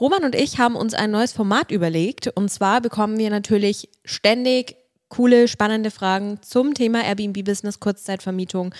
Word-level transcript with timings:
Roman 0.00 0.24
und 0.24 0.34
ich 0.34 0.58
haben 0.58 0.76
uns 0.76 0.94
ein 0.94 1.10
neues 1.10 1.32
Format 1.32 1.70
überlegt. 1.70 2.28
Und 2.28 2.50
zwar 2.50 2.80
bekommen 2.80 3.18
wir 3.18 3.28
natürlich 3.28 3.90
ständig 4.04 4.76
coole, 5.10 5.48
spannende 5.48 5.90
Fragen 5.90 6.38
zum 6.40 6.72
Thema 6.72 7.04
Airbnb-Business, 7.04 7.80
Kurzzeitvermietung, 7.80 8.74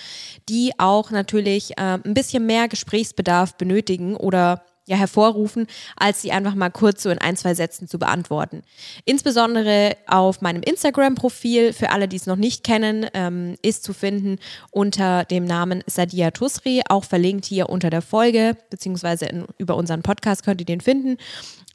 die 0.49 0.71
auch 0.79 1.11
natürlich 1.11 1.71
äh, 1.77 1.99
ein 2.03 2.13
bisschen 2.15 2.45
mehr 2.45 2.67
Gesprächsbedarf 2.67 3.55
benötigen 3.55 4.15
oder 4.15 4.63
ja, 4.87 4.97
hervorrufen, 4.97 5.67
als 5.95 6.21
sie 6.21 6.31
einfach 6.31 6.55
mal 6.55 6.69
kurz 6.69 7.03
so 7.03 7.09
in 7.09 7.19
ein, 7.19 7.37
zwei 7.37 7.53
Sätzen 7.53 7.87
zu 7.87 7.99
beantworten. 7.99 8.63
Insbesondere 9.05 9.95
auf 10.07 10.41
meinem 10.41 10.63
Instagram-Profil, 10.63 11.73
für 11.73 11.91
alle, 11.91 12.07
die 12.07 12.17
es 12.17 12.25
noch 12.25 12.35
nicht 12.35 12.63
kennen, 12.63 13.07
ähm, 13.13 13.55
ist 13.61 13.83
zu 13.83 13.93
finden 13.93 14.39
unter 14.71 15.23
dem 15.25 15.45
Namen 15.45 15.83
Sadia 15.85 16.31
Tusri, 16.31 16.81
auch 16.89 17.03
verlinkt 17.03 17.45
hier 17.45 17.69
unter 17.69 17.89
der 17.89 18.01
Folge, 18.01 18.57
beziehungsweise 18.69 19.25
in, 19.25 19.45
über 19.57 19.75
unseren 19.75 20.01
Podcast 20.01 20.43
könnt 20.43 20.61
ihr 20.61 20.65
den 20.65 20.81
finden. 20.81 21.17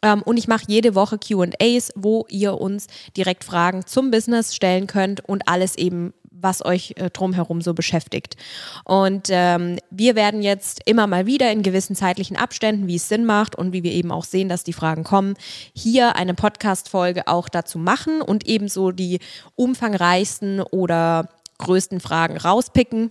Ähm, 0.02 0.22
und 0.22 0.36
ich 0.36 0.48
mache 0.48 0.64
jede 0.68 0.94
Woche 0.94 1.18
QAs, 1.18 1.92
wo 1.94 2.26
ihr 2.28 2.60
uns 2.60 2.86
direkt 3.16 3.44
Fragen 3.44 3.86
zum 3.86 4.10
Business 4.10 4.54
stellen 4.54 4.86
könnt 4.86 5.26
und 5.26 5.48
alles 5.48 5.76
eben 5.76 6.12
was 6.40 6.64
euch 6.64 6.94
äh, 6.96 7.10
drumherum 7.10 7.60
so 7.60 7.74
beschäftigt. 7.74 8.36
Und 8.84 9.28
ähm, 9.30 9.78
wir 9.90 10.14
werden 10.14 10.42
jetzt 10.42 10.80
immer 10.84 11.06
mal 11.06 11.26
wieder 11.26 11.50
in 11.50 11.62
gewissen 11.62 11.96
zeitlichen 11.96 12.36
Abständen, 12.36 12.86
wie 12.86 12.96
es 12.96 13.08
Sinn 13.08 13.24
macht 13.24 13.56
und 13.56 13.72
wie 13.72 13.82
wir 13.82 13.92
eben 13.92 14.12
auch 14.12 14.24
sehen, 14.24 14.48
dass 14.48 14.64
die 14.64 14.72
Fragen 14.72 15.04
kommen, 15.04 15.34
hier 15.74 16.16
eine 16.16 16.34
Podcast-Folge 16.34 17.28
auch 17.28 17.48
dazu 17.48 17.78
machen 17.78 18.20
und 18.20 18.46
ebenso 18.46 18.90
die 18.92 19.20
umfangreichsten 19.54 20.60
oder 20.60 21.28
größten 21.58 22.00
Fragen 22.00 22.36
rauspicken, 22.36 23.10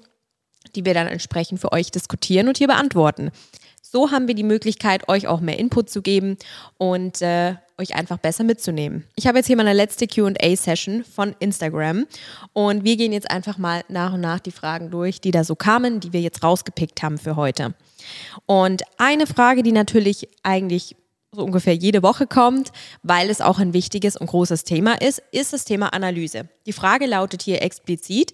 die 0.76 0.86
wir 0.86 0.94
dann 0.94 1.08
entsprechend 1.08 1.60
für 1.60 1.72
euch 1.72 1.92
diskutieren 1.92 2.48
und 2.48 2.58
hier 2.58 2.68
beantworten. 2.68 3.32
So 3.92 4.10
haben 4.10 4.28
wir 4.28 4.34
die 4.34 4.44
Möglichkeit, 4.44 5.08
euch 5.10 5.28
auch 5.28 5.42
mehr 5.42 5.60
Input 5.60 5.92
zu 5.92 6.02
geben 6.02 6.38
und 6.80 7.22
äh, 7.22 7.54
euch 7.78 7.94
einfach 7.94 8.18
besser 8.18 8.44
mitzunehmen. 8.44 9.04
Ich 9.16 9.28
habe 9.28 9.38
jetzt 9.38 9.46
hier 9.46 9.58
meine 9.58 9.74
letzte 9.74 10.08
QA-Session 10.08 11.04
von 11.04 11.36
Instagram 11.38 12.08
und 12.54 12.84
wir 12.84 12.98
gehen 12.98 13.14
jetzt 13.14 13.30
einfach 13.30 13.60
mal 13.60 13.84
nach 13.88 14.14
und 14.14 14.22
nach 14.22 14.40
die 14.40 14.52
Fragen 14.52 14.90
durch, 14.90 15.22
die 15.22 15.30
da 15.30 15.44
so 15.44 15.56
kamen, 15.56 16.00
die 16.00 16.14
wir 16.14 16.22
jetzt 16.22 16.44
rausgepickt 16.44 17.04
haben 17.04 17.20
für 17.20 17.36
heute. 17.36 17.76
Und 18.48 18.82
eine 18.98 19.28
Frage, 19.28 19.62
die 19.62 19.72
natürlich 19.72 20.30
eigentlich 20.42 20.96
so 21.32 21.44
ungefähr 21.44 21.76
jede 21.76 22.02
Woche 22.02 22.26
kommt, 22.26 22.72
weil 23.04 23.30
es 23.30 23.40
auch 23.40 23.60
ein 23.60 23.74
wichtiges 23.74 24.18
und 24.18 24.28
großes 24.28 24.64
Thema 24.64 25.00
ist, 25.00 25.22
ist 25.32 25.54
das 25.54 25.64
Thema 25.64 25.94
Analyse. 25.94 26.50
Die 26.66 26.74
Frage 26.74 27.06
lautet 27.06 27.44
hier 27.44 27.62
explizit, 27.62 28.34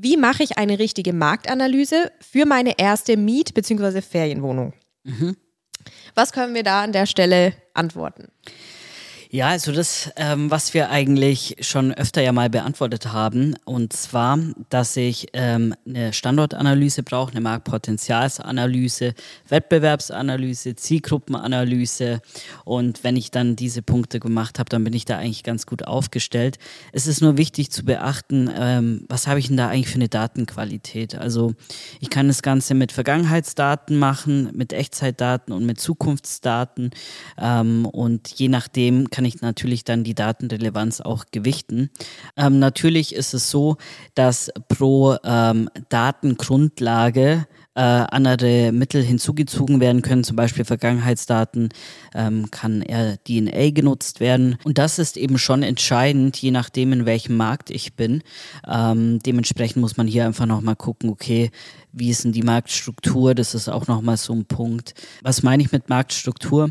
wie 0.00 0.16
mache 0.16 0.42
ich 0.44 0.58
eine 0.58 0.78
richtige 0.78 1.12
Marktanalyse 1.12 2.12
für 2.20 2.46
meine 2.46 2.78
erste 2.78 3.16
Miet- 3.16 3.52
bzw. 3.54 4.00
Ferienwohnung? 4.00 4.72
Mhm. 5.04 5.36
Was 6.14 6.32
können 6.32 6.54
wir 6.54 6.62
da 6.62 6.82
an 6.82 6.92
der 6.92 7.06
Stelle 7.06 7.54
antworten? 7.74 8.28
Ja, 9.30 9.48
also 9.48 9.72
das, 9.72 10.10
ähm, 10.16 10.50
was 10.50 10.72
wir 10.72 10.88
eigentlich 10.88 11.56
schon 11.60 11.92
öfter 11.92 12.22
ja 12.22 12.32
mal 12.32 12.48
beantwortet 12.48 13.12
haben, 13.12 13.56
und 13.66 13.92
zwar, 13.92 14.38
dass 14.70 14.96
ich 14.96 15.26
ähm, 15.34 15.74
eine 15.86 16.14
Standortanalyse 16.14 17.02
brauche, 17.02 17.32
eine 17.32 17.42
Marktpotenzialsanalyse, 17.42 19.12
Wettbewerbsanalyse, 19.46 20.76
Zielgruppenanalyse. 20.76 22.22
Und 22.64 23.04
wenn 23.04 23.16
ich 23.16 23.30
dann 23.30 23.54
diese 23.54 23.82
Punkte 23.82 24.18
gemacht 24.18 24.58
habe, 24.58 24.70
dann 24.70 24.82
bin 24.82 24.94
ich 24.94 25.04
da 25.04 25.18
eigentlich 25.18 25.42
ganz 25.42 25.66
gut 25.66 25.86
aufgestellt. 25.86 26.56
Es 26.94 27.06
ist 27.06 27.20
nur 27.20 27.36
wichtig 27.36 27.70
zu 27.70 27.84
beachten, 27.84 28.50
ähm, 28.58 29.04
was 29.10 29.26
habe 29.26 29.40
ich 29.40 29.48
denn 29.48 29.58
da 29.58 29.68
eigentlich 29.68 29.88
für 29.88 29.96
eine 29.96 30.08
Datenqualität? 30.08 31.16
Also 31.16 31.52
ich 32.00 32.08
kann 32.08 32.28
das 32.28 32.40
Ganze 32.40 32.72
mit 32.72 32.92
Vergangenheitsdaten 32.92 33.98
machen, 33.98 34.52
mit 34.54 34.72
Echtzeitdaten 34.72 35.52
und 35.52 35.66
mit 35.66 35.78
Zukunftsdaten. 35.78 36.92
Ähm, 37.36 37.84
und 37.84 38.28
je 38.28 38.48
nachdem 38.48 39.10
kann 39.18 39.24
ich 39.24 39.40
natürlich 39.40 39.82
dann 39.82 40.04
die 40.04 40.14
Datenrelevanz 40.14 41.00
auch 41.00 41.24
gewichten. 41.32 41.90
Ähm, 42.36 42.60
natürlich 42.60 43.12
ist 43.12 43.34
es 43.34 43.50
so, 43.50 43.76
dass 44.14 44.48
pro 44.68 45.16
ähm, 45.24 45.68
Datengrundlage 45.88 47.48
äh, 47.74 47.80
andere 47.80 48.70
Mittel 48.70 49.02
hinzugezogen 49.02 49.80
werden 49.80 50.02
können, 50.02 50.22
zum 50.22 50.36
Beispiel 50.36 50.64
Vergangenheitsdaten, 50.64 51.70
ähm, 52.14 52.52
kann 52.52 52.80
eher 52.80 53.16
DNA 53.24 53.70
genutzt 53.70 54.20
werden. 54.20 54.56
Und 54.62 54.78
das 54.78 55.00
ist 55.00 55.16
eben 55.16 55.36
schon 55.36 55.64
entscheidend, 55.64 56.36
je 56.36 56.52
nachdem, 56.52 56.92
in 56.92 57.04
welchem 57.04 57.36
Markt 57.36 57.70
ich 57.70 57.94
bin. 57.96 58.22
Ähm, 58.68 59.18
dementsprechend 59.18 59.78
muss 59.78 59.96
man 59.96 60.06
hier 60.06 60.26
einfach 60.26 60.46
nochmal 60.46 60.76
gucken, 60.76 61.10
okay, 61.10 61.50
wie 61.90 62.10
ist 62.10 62.22
denn 62.22 62.30
die 62.30 62.44
Marktstruktur? 62.44 63.34
Das 63.34 63.56
ist 63.56 63.68
auch 63.68 63.88
nochmal 63.88 64.16
so 64.16 64.32
ein 64.32 64.44
Punkt. 64.44 64.94
Was 65.22 65.42
meine 65.42 65.64
ich 65.64 65.72
mit 65.72 65.88
Marktstruktur? 65.88 66.70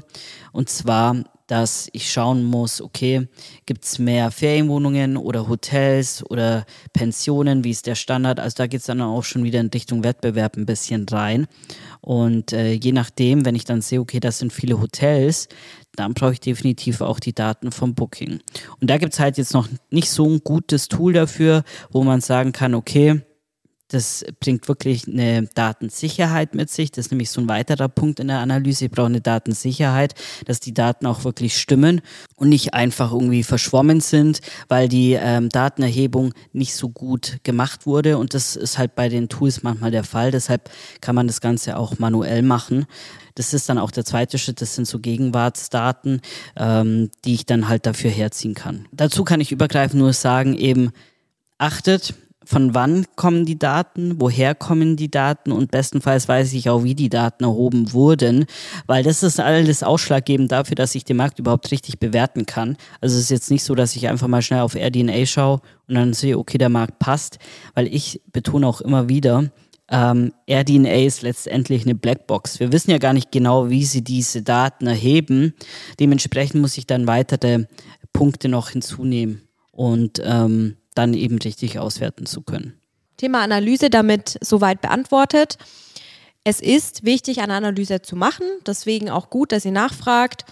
Und 0.53 0.69
zwar 0.69 1.25
dass 1.47 1.89
ich 1.93 2.11
schauen 2.11 2.43
muss, 2.43 2.81
okay, 2.81 3.27
gibt 3.65 3.85
es 3.85 3.99
mehr 3.99 4.31
Ferienwohnungen 4.31 5.17
oder 5.17 5.47
Hotels 5.47 6.23
oder 6.29 6.65
Pensionen, 6.93 7.63
wie 7.63 7.71
ist 7.71 7.87
der 7.87 7.95
Standard? 7.95 8.39
Also 8.39 8.55
da 8.57 8.67
geht 8.67 8.81
es 8.81 8.85
dann 8.85 9.01
auch 9.01 9.23
schon 9.23 9.43
wieder 9.43 9.59
in 9.59 9.67
Richtung 9.67 10.03
Wettbewerb 10.03 10.57
ein 10.57 10.65
bisschen 10.65 11.07
rein. 11.09 11.47
Und 12.01 12.53
äh, 12.53 12.73
je 12.73 12.91
nachdem, 12.91 13.45
wenn 13.45 13.55
ich 13.55 13.65
dann 13.65 13.81
sehe, 13.81 13.99
okay, 13.99 14.19
das 14.19 14.39
sind 14.39 14.53
viele 14.53 14.79
Hotels, 14.79 15.47
dann 15.95 16.13
brauche 16.13 16.33
ich 16.33 16.39
definitiv 16.39 17.01
auch 17.01 17.19
die 17.19 17.33
Daten 17.33 17.71
vom 17.71 17.95
Booking. 17.95 18.39
Und 18.79 18.89
da 18.89 18.97
gibt 18.97 19.13
es 19.13 19.19
halt 19.19 19.37
jetzt 19.37 19.53
noch 19.53 19.67
nicht 19.89 20.09
so 20.09 20.25
ein 20.25 20.41
gutes 20.43 20.89
Tool 20.89 21.13
dafür, 21.13 21.63
wo 21.91 22.03
man 22.03 22.21
sagen 22.21 22.51
kann, 22.51 22.75
okay, 22.75 23.21
das 23.89 24.25
bringt 24.39 24.67
wirklich 24.67 25.07
eine 25.07 25.47
Datensicherheit 25.53 26.55
mit 26.55 26.69
sich. 26.69 26.91
Das 26.91 27.05
ist 27.05 27.11
nämlich 27.11 27.29
so 27.29 27.41
ein 27.41 27.47
weiterer 27.47 27.87
Punkt 27.87 28.19
in 28.19 28.27
der 28.27 28.39
Analyse. 28.39 28.85
Ich 28.85 28.91
brauche 28.91 29.07
eine 29.07 29.21
Datensicherheit, 29.21 30.13
dass 30.45 30.59
die 30.59 30.73
Daten 30.73 31.05
auch 31.05 31.23
wirklich 31.23 31.57
stimmen 31.57 32.01
und 32.35 32.49
nicht 32.49 32.73
einfach 32.73 33.13
irgendwie 33.13 33.43
verschwommen 33.43 34.01
sind, 34.01 34.41
weil 34.67 34.89
die 34.89 35.13
ähm, 35.13 35.49
Datenerhebung 35.49 36.33
nicht 36.51 36.75
so 36.75 36.89
gut 36.89 37.37
gemacht 37.43 37.85
wurde. 37.85 38.17
Und 38.17 38.33
das 38.33 38.55
ist 38.55 38.77
halt 38.77 38.95
bei 38.95 39.07
den 39.07 39.29
Tools 39.29 39.63
manchmal 39.63 39.91
der 39.91 40.03
Fall. 40.03 40.31
Deshalb 40.31 40.69
kann 40.99 41.15
man 41.15 41.27
das 41.27 41.39
Ganze 41.39 41.77
auch 41.77 41.97
manuell 41.97 42.41
machen. 42.41 42.85
Das 43.35 43.53
ist 43.53 43.69
dann 43.69 43.77
auch 43.77 43.91
der 43.91 44.03
zweite 44.03 44.39
Schritt, 44.39 44.61
das 44.61 44.75
sind 44.75 44.87
so 44.87 44.99
Gegenwartsdaten, 44.99 46.21
ähm, 46.55 47.11
die 47.23 47.35
ich 47.35 47.45
dann 47.45 47.69
halt 47.69 47.85
dafür 47.85 48.09
herziehen 48.09 48.55
kann. 48.55 48.87
Dazu 48.91 49.23
kann 49.23 49.41
ich 49.41 49.51
übergreifend 49.51 50.01
nur 50.01 50.13
sagen, 50.13 50.55
eben 50.55 50.91
achtet, 51.59 52.15
von 52.47 52.73
wann 52.73 53.05
kommen 53.17 53.45
die 53.45 53.59
Daten, 53.59 54.21
woher 54.21 54.55
kommen 54.55 54.95
die 54.95 55.11
Daten 55.11 55.51
und 55.51 55.69
bestenfalls 55.69 56.29
weiß 56.29 56.53
ich 56.53 56.69
auch, 56.69 56.85
wie 56.85 56.95
die 56.95 57.09
Daten 57.09 57.43
erhoben 57.43 57.91
wurden, 57.91 58.45
weil 58.85 59.03
das 59.03 59.21
ist 59.21 59.41
alles 59.41 59.83
ausschlaggebend 59.83 60.53
dafür, 60.53 60.75
dass 60.75 60.95
ich 60.95 61.03
den 61.03 61.17
Markt 61.17 61.39
überhaupt 61.39 61.69
richtig 61.71 61.99
bewerten 61.99 62.45
kann. 62.45 62.77
Also 63.01 63.17
es 63.17 63.23
ist 63.23 63.31
jetzt 63.31 63.51
nicht 63.51 63.65
so, 63.65 63.75
dass 63.75 63.97
ich 63.97 64.07
einfach 64.07 64.29
mal 64.29 64.41
schnell 64.41 64.61
auf 64.61 64.75
RDNA 64.75 65.25
schaue 65.25 65.59
und 65.89 65.95
dann 65.95 66.13
sehe, 66.13 66.37
okay, 66.37 66.57
der 66.57 66.69
Markt 66.69 66.99
passt, 66.99 67.37
weil 67.73 67.93
ich 67.93 68.21
betone 68.31 68.65
auch 68.65 68.79
immer 68.79 69.09
wieder, 69.09 69.51
ähm, 69.89 70.31
RDNA 70.49 71.05
ist 71.05 71.23
letztendlich 71.23 71.83
eine 71.83 71.95
Blackbox. 71.95 72.61
Wir 72.61 72.71
wissen 72.71 72.91
ja 72.91 72.97
gar 72.97 73.13
nicht 73.13 73.31
genau, 73.31 73.69
wie 73.69 73.83
sie 73.83 74.05
diese 74.05 74.41
Daten 74.41 74.87
erheben. 74.87 75.53
Dementsprechend 75.99 76.61
muss 76.61 76.77
ich 76.77 76.87
dann 76.87 77.07
weitere 77.07 77.65
Punkte 78.13 78.47
noch 78.47 78.69
hinzunehmen. 78.69 79.41
Und 79.71 80.21
ähm, 80.23 80.77
dann 80.97 81.13
eben 81.13 81.37
richtig 81.37 81.79
auswerten 81.79 82.25
zu 82.25 82.41
können. 82.41 82.79
Thema 83.17 83.41
Analyse 83.41 83.89
damit 83.89 84.37
soweit 84.41 84.81
beantwortet. 84.81 85.57
Es 86.43 86.61
ist 86.61 87.03
wichtig, 87.03 87.41
eine 87.41 87.55
Analyse 87.55 88.01
zu 88.01 88.15
machen, 88.15 88.45
deswegen 88.65 89.09
auch 89.09 89.29
gut, 89.29 89.51
dass 89.51 89.65
ihr 89.65 89.71
nachfragt. 89.71 90.45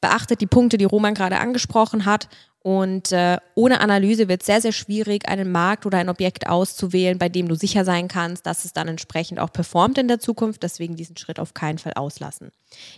Beachtet 0.00 0.40
die 0.40 0.46
Punkte, 0.46 0.78
die 0.78 0.84
Roman 0.84 1.14
gerade 1.14 1.38
angesprochen 1.38 2.04
hat 2.06 2.28
und 2.62 3.10
äh, 3.10 3.38
ohne 3.54 3.80
Analyse 3.80 4.28
wird 4.28 4.42
es 4.42 4.46
sehr, 4.46 4.60
sehr 4.60 4.72
schwierig, 4.72 5.26
einen 5.26 5.50
Markt 5.50 5.86
oder 5.86 5.96
ein 5.96 6.10
Objekt 6.10 6.46
auszuwählen, 6.46 7.16
bei 7.16 7.30
dem 7.30 7.48
du 7.48 7.54
sicher 7.54 7.86
sein 7.86 8.06
kannst, 8.06 8.44
dass 8.44 8.66
es 8.66 8.74
dann 8.74 8.86
entsprechend 8.86 9.40
auch 9.40 9.50
performt 9.50 9.96
in 9.96 10.08
der 10.08 10.20
Zukunft. 10.20 10.62
Deswegen 10.62 10.94
diesen 10.94 11.16
Schritt 11.16 11.40
auf 11.40 11.54
keinen 11.54 11.78
Fall 11.78 11.94
auslassen. 11.94 12.50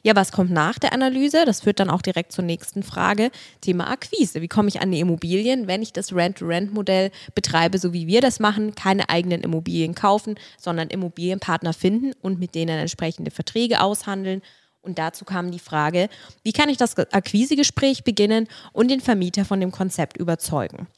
Ja, 0.03 0.17
was 0.17 0.33
kommt 0.33 0.51
nach 0.51 0.81
der 0.81 0.93
Analyse? 0.93 1.45
Das 1.45 1.61
führt 1.61 1.79
dann 1.79 1.91
auch 1.91 2.03
direkt 2.03 2.33
zur 2.33 2.43
nächsten 2.43 2.83
Frage. 2.83 3.31
Thema 3.61 3.89
Akquise. 3.89 4.43
Wie 4.43 4.49
komme 4.49 4.69
ich 4.69 4.81
an 4.81 4.91
die 4.91 4.99
Immobilien, 4.99 5.69
wenn 5.69 5.81
ich 5.81 5.93
das 5.93 6.13
Rent-to-Rent-Modell 6.13 7.13
betreibe, 7.37 7.79
so 7.79 7.93
wie 7.93 8.09
wir 8.09 8.21
das 8.21 8.41
machen? 8.41 8.75
Keine 8.75 9.11
eigenen 9.11 9.43
Immobilien 9.43 9.95
kaufen, 9.95 10.35
sondern 10.59 10.89
Immobilienpartner 10.89 11.73
finden 11.73 12.15
und 12.21 12.41
mit 12.41 12.57
denen 12.57 12.81
entsprechende 12.81 13.31
Verträge 13.31 13.81
aushandeln 13.81 14.43
Und 14.83 14.99
dazu 14.99 15.25
kam 15.25 15.53
die 15.53 15.61
Frage, 15.61 16.09
wie 16.43 16.53
kann 16.53 16.69
ich 16.69 16.77
das 16.77 16.99
Akquisegespräch 16.99 18.03
beginnen 18.03 18.49
und 18.73 18.91
den 18.91 19.01
Vermieter 19.01 19.45
von 19.45 19.61
dem 19.61 19.71
Konzept 19.71 20.17
überzeugen? 20.17 20.89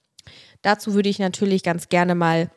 Dazu 0.63 0.95
würde 0.95 1.11
ich 1.11 1.19
natürlich 1.19 1.63
ganz 1.63 1.91
gerne 1.91 2.15
mal 2.15 2.51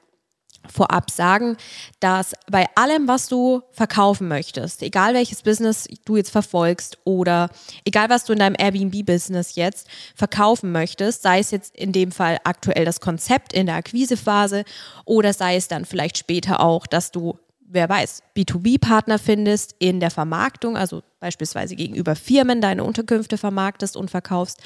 vorab 0.69 1.11
sagen, 1.11 1.57
dass 1.99 2.33
bei 2.49 2.65
allem, 2.75 3.07
was 3.07 3.27
du 3.27 3.61
verkaufen 3.71 4.27
möchtest, 4.27 4.81
egal 4.81 5.13
welches 5.13 5.41
Business 5.41 5.87
du 6.05 6.17
jetzt 6.17 6.31
verfolgst 6.31 6.97
oder 7.03 7.49
egal 7.85 8.09
was 8.09 8.25
du 8.25 8.33
in 8.33 8.39
deinem 8.39 8.55
Airbnb-Business 8.57 9.55
jetzt 9.55 9.87
verkaufen 10.15 10.71
möchtest, 10.71 11.21
sei 11.21 11.39
es 11.39 11.51
jetzt 11.51 11.75
in 11.75 11.91
dem 11.91 12.11
Fall 12.11 12.37
aktuell 12.43 12.85
das 12.85 12.99
Konzept 12.99 13.53
in 13.53 13.65
der 13.65 13.75
Akquisephase 13.75 14.63
oder 15.05 15.33
sei 15.33 15.55
es 15.55 15.67
dann 15.67 15.85
vielleicht 15.85 16.17
später 16.17 16.61
auch, 16.61 16.87
dass 16.87 17.11
du 17.11 17.37
wer 17.67 17.89
weiß, 17.89 18.23
B2B-Partner 18.35 19.19
findest 19.19 19.75
in 19.79 19.99
der 19.99 20.11
Vermarktung, 20.11 20.77
also 20.77 21.03
beispielsweise 21.19 21.75
gegenüber 21.75 22.15
Firmen 22.15 22.61
deine 22.61 22.83
Unterkünfte 22.83 23.37
vermarktest 23.37 23.97
und 23.97 24.11
verkaufst. 24.11 24.61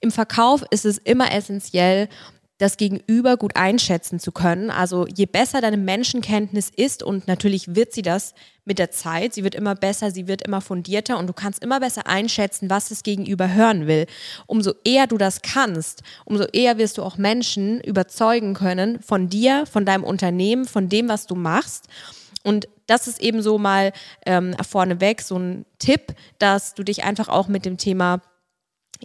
Im 0.00 0.10
Verkauf 0.10 0.64
ist 0.70 0.84
es 0.84 0.98
immer 0.98 1.32
essentiell, 1.32 2.08
das 2.58 2.78
Gegenüber 2.78 3.36
gut 3.36 3.54
einschätzen 3.54 4.18
zu 4.18 4.32
können. 4.32 4.70
Also 4.70 5.06
je 5.06 5.26
besser 5.26 5.60
deine 5.60 5.76
Menschenkenntnis 5.76 6.70
ist 6.74 7.02
und 7.02 7.26
natürlich 7.28 7.74
wird 7.74 7.92
sie 7.92 8.00
das 8.00 8.34
mit 8.64 8.78
der 8.78 8.90
Zeit, 8.90 9.34
sie 9.34 9.44
wird 9.44 9.54
immer 9.54 9.74
besser, 9.74 10.10
sie 10.10 10.26
wird 10.26 10.42
immer 10.42 10.62
fundierter 10.62 11.18
und 11.18 11.26
du 11.26 11.34
kannst 11.34 11.62
immer 11.62 11.80
besser 11.80 12.06
einschätzen, 12.06 12.70
was 12.70 12.88
das 12.88 13.02
Gegenüber 13.02 13.52
hören 13.52 13.86
will. 13.86 14.06
Umso 14.46 14.72
eher 14.84 15.06
du 15.06 15.18
das 15.18 15.42
kannst, 15.42 16.02
umso 16.24 16.44
eher 16.44 16.78
wirst 16.78 16.96
du 16.96 17.02
auch 17.02 17.18
Menschen 17.18 17.80
überzeugen 17.82 18.54
können 18.54 19.00
von 19.02 19.28
dir, 19.28 19.66
von 19.66 19.84
deinem 19.84 20.04
Unternehmen, 20.04 20.64
von 20.64 20.88
dem, 20.88 21.10
was 21.10 21.26
du 21.26 21.34
machst. 21.34 21.88
Und 22.46 22.68
das 22.86 23.08
ist 23.08 23.20
eben 23.20 23.42
so 23.42 23.58
mal 23.58 23.92
ähm, 24.24 24.54
vorneweg 24.62 25.20
so 25.20 25.36
ein 25.36 25.66
Tipp, 25.80 26.14
dass 26.38 26.74
du 26.74 26.84
dich 26.84 27.02
einfach 27.02 27.28
auch 27.28 27.48
mit 27.48 27.64
dem 27.64 27.76
Thema 27.76 28.22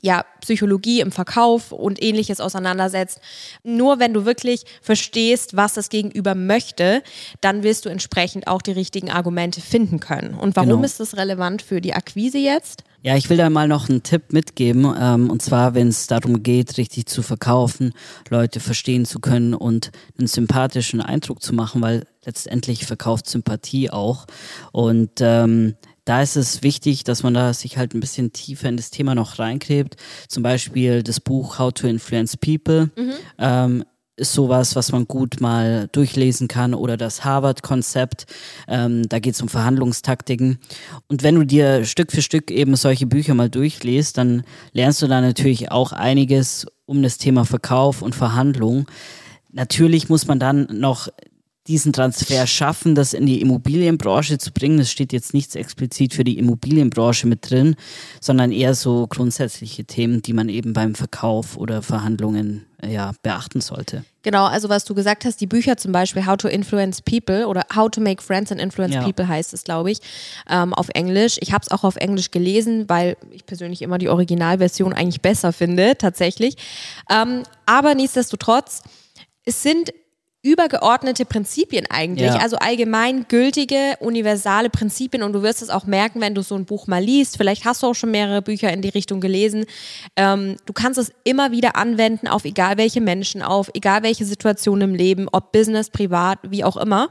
ja, 0.01 0.25
Psychologie 0.41 1.01
im 1.01 1.11
Verkauf 1.11 1.71
und 1.71 2.01
ähnliches 2.01 2.39
auseinandersetzt. 2.39 3.19
Nur 3.63 3.99
wenn 3.99 4.13
du 4.13 4.25
wirklich 4.25 4.63
verstehst, 4.81 5.55
was 5.55 5.73
das 5.73 5.89
Gegenüber 5.89 6.35
möchte, 6.35 7.03
dann 7.41 7.63
wirst 7.63 7.85
du 7.85 7.89
entsprechend 7.89 8.47
auch 8.47 8.61
die 8.61 8.71
richtigen 8.71 9.11
Argumente 9.11 9.61
finden 9.61 9.99
können. 9.99 10.33
Und 10.33 10.55
warum 10.55 10.69
genau. 10.69 10.83
ist 10.83 10.99
das 10.99 11.17
relevant 11.17 11.61
für 11.61 11.81
die 11.81 11.93
Akquise 11.93 12.37
jetzt? 12.37 12.83
Ja, 13.03 13.15
ich 13.17 13.31
will 13.31 13.37
da 13.37 13.49
mal 13.49 13.67
noch 13.67 13.89
einen 13.89 14.03
Tipp 14.03 14.31
mitgeben. 14.31 14.93
Ähm, 14.99 15.31
und 15.31 15.41
zwar, 15.41 15.73
wenn 15.73 15.87
es 15.87 16.05
darum 16.05 16.43
geht, 16.43 16.77
richtig 16.77 17.07
zu 17.07 17.23
verkaufen, 17.23 17.93
Leute 18.29 18.59
verstehen 18.59 19.05
zu 19.05 19.19
können 19.19 19.55
und 19.55 19.91
einen 20.19 20.27
sympathischen 20.27 21.01
Eindruck 21.01 21.41
zu 21.41 21.53
machen, 21.53 21.81
weil 21.81 22.05
letztendlich 22.23 22.85
verkauft 22.85 23.27
Sympathie 23.27 23.89
auch. 23.89 24.27
Und 24.71 25.13
ähm, 25.19 25.75
da 26.11 26.21
ist 26.21 26.35
es 26.35 26.61
wichtig, 26.61 27.05
dass 27.05 27.23
man 27.23 27.33
da 27.33 27.53
sich 27.53 27.77
halt 27.77 27.93
ein 27.93 28.01
bisschen 28.01 28.33
tiefer 28.33 28.67
in 28.67 28.75
das 28.75 28.89
Thema 28.89 29.15
noch 29.15 29.39
reinklebt. 29.39 29.95
Zum 30.27 30.43
Beispiel 30.43 31.03
das 31.03 31.21
Buch 31.21 31.57
How 31.57 31.71
to 31.71 31.87
Influence 31.87 32.35
People. 32.35 32.89
Mhm. 32.97 33.13
Ähm, 33.37 33.83
ist 34.17 34.33
sowas, 34.33 34.75
was 34.75 34.91
man 34.91 35.07
gut 35.07 35.39
mal 35.39 35.87
durchlesen 35.93 36.49
kann 36.49 36.73
oder 36.73 36.97
das 36.97 37.23
Harvard-Konzept. 37.23 38.25
Ähm, 38.67 39.07
da 39.07 39.19
geht 39.19 39.35
es 39.35 39.41
um 39.41 39.47
Verhandlungstaktiken. 39.47 40.59
Und 41.07 41.23
wenn 41.23 41.35
du 41.35 41.45
dir 41.45 41.85
Stück 41.85 42.11
für 42.11 42.21
Stück 42.21 42.51
eben 42.51 42.75
solche 42.75 43.07
Bücher 43.07 43.33
mal 43.33 43.49
durchliest, 43.49 44.17
dann 44.17 44.43
lernst 44.73 45.01
du 45.01 45.07
da 45.07 45.21
natürlich 45.21 45.71
auch 45.71 45.93
einiges 45.93 46.67
um 46.85 47.01
das 47.03 47.19
Thema 47.19 47.45
Verkauf 47.45 48.01
und 48.01 48.15
Verhandlung. 48.15 48.85
Natürlich 49.53 50.09
muss 50.09 50.27
man 50.27 50.39
dann 50.39 50.67
noch 50.73 51.07
diesen 51.67 51.93
Transfer 51.93 52.47
schaffen, 52.47 52.95
das 52.95 53.13
in 53.13 53.25
die 53.25 53.39
Immobilienbranche 53.39 54.39
zu 54.39 54.51
bringen. 54.51 54.79
Es 54.79 54.91
steht 54.91 55.13
jetzt 55.13 55.33
nichts 55.33 55.55
explizit 55.55 56.13
für 56.13 56.23
die 56.23 56.39
Immobilienbranche 56.39 57.27
mit 57.27 57.49
drin, 57.49 57.75
sondern 58.19 58.51
eher 58.51 58.73
so 58.73 59.05
grundsätzliche 59.07 59.85
Themen, 59.85 60.21
die 60.23 60.33
man 60.33 60.49
eben 60.49 60.73
beim 60.73 60.95
Verkauf 60.95 61.57
oder 61.57 61.83
Verhandlungen 61.83 62.65
ja, 62.83 63.11
beachten 63.21 63.61
sollte. 63.61 64.03
Genau, 64.23 64.45
also 64.45 64.69
was 64.69 64.85
du 64.85 64.95
gesagt 64.95 65.23
hast, 65.25 65.39
die 65.39 65.47
Bücher 65.47 65.77
zum 65.77 65.91
Beispiel 65.91 66.25
How 66.25 66.37
to 66.37 66.47
Influence 66.47 67.01
People 67.01 67.47
oder 67.47 67.63
How 67.75 67.89
to 67.91 68.01
Make 68.01 68.23
Friends 68.23 68.51
and 68.51 68.59
Influence 68.59 68.95
ja. 68.95 69.03
People 69.03 69.27
heißt 69.27 69.53
es, 69.53 69.63
glaube 69.63 69.91
ich, 69.91 69.99
ähm, 70.49 70.73
auf 70.73 70.89
Englisch. 70.89 71.37
Ich 71.41 71.53
habe 71.53 71.63
es 71.63 71.71
auch 71.71 71.83
auf 71.83 71.95
Englisch 71.95 72.31
gelesen, 72.31 72.85
weil 72.87 73.17
ich 73.31 73.45
persönlich 73.45 73.83
immer 73.83 73.99
die 73.99 74.09
Originalversion 74.09 74.93
eigentlich 74.93 75.21
besser 75.21 75.53
finde, 75.53 75.95
tatsächlich. 75.97 76.55
Ähm, 77.09 77.43
aber 77.67 77.93
nichtsdestotrotz, 77.93 78.81
es 79.45 79.61
sind 79.63 79.91
übergeordnete 80.43 81.25
Prinzipien 81.25 81.85
eigentlich, 81.89 82.33
ja. 82.33 82.37
also 82.37 82.57
allgemein 82.57 83.27
gültige, 83.27 83.95
universale 83.99 84.71
Prinzipien. 84.71 85.21
Und 85.21 85.33
du 85.33 85.43
wirst 85.43 85.61
es 85.61 85.69
auch 85.69 85.85
merken, 85.85 86.19
wenn 86.19 86.33
du 86.33 86.41
so 86.41 86.55
ein 86.55 86.65
Buch 86.65 86.87
mal 86.87 87.03
liest, 87.03 87.37
vielleicht 87.37 87.63
hast 87.63 87.83
du 87.83 87.87
auch 87.87 87.93
schon 87.93 88.09
mehrere 88.09 88.41
Bücher 88.41 88.73
in 88.73 88.81
die 88.81 88.89
Richtung 88.89 89.21
gelesen, 89.21 89.65
ähm, 90.15 90.57
du 90.65 90.73
kannst 90.73 90.97
es 90.97 91.11
immer 91.23 91.51
wieder 91.51 91.75
anwenden 91.75 92.27
auf 92.27 92.45
egal 92.45 92.77
welche 92.77 93.01
Menschen, 93.01 93.43
auf 93.43 93.69
egal 93.75 94.01
welche 94.01 94.25
Situation 94.25 94.81
im 94.81 94.95
Leben, 94.95 95.27
ob 95.31 95.51
Business, 95.51 95.91
privat, 95.91 96.39
wie 96.49 96.63
auch 96.63 96.77
immer, 96.77 97.09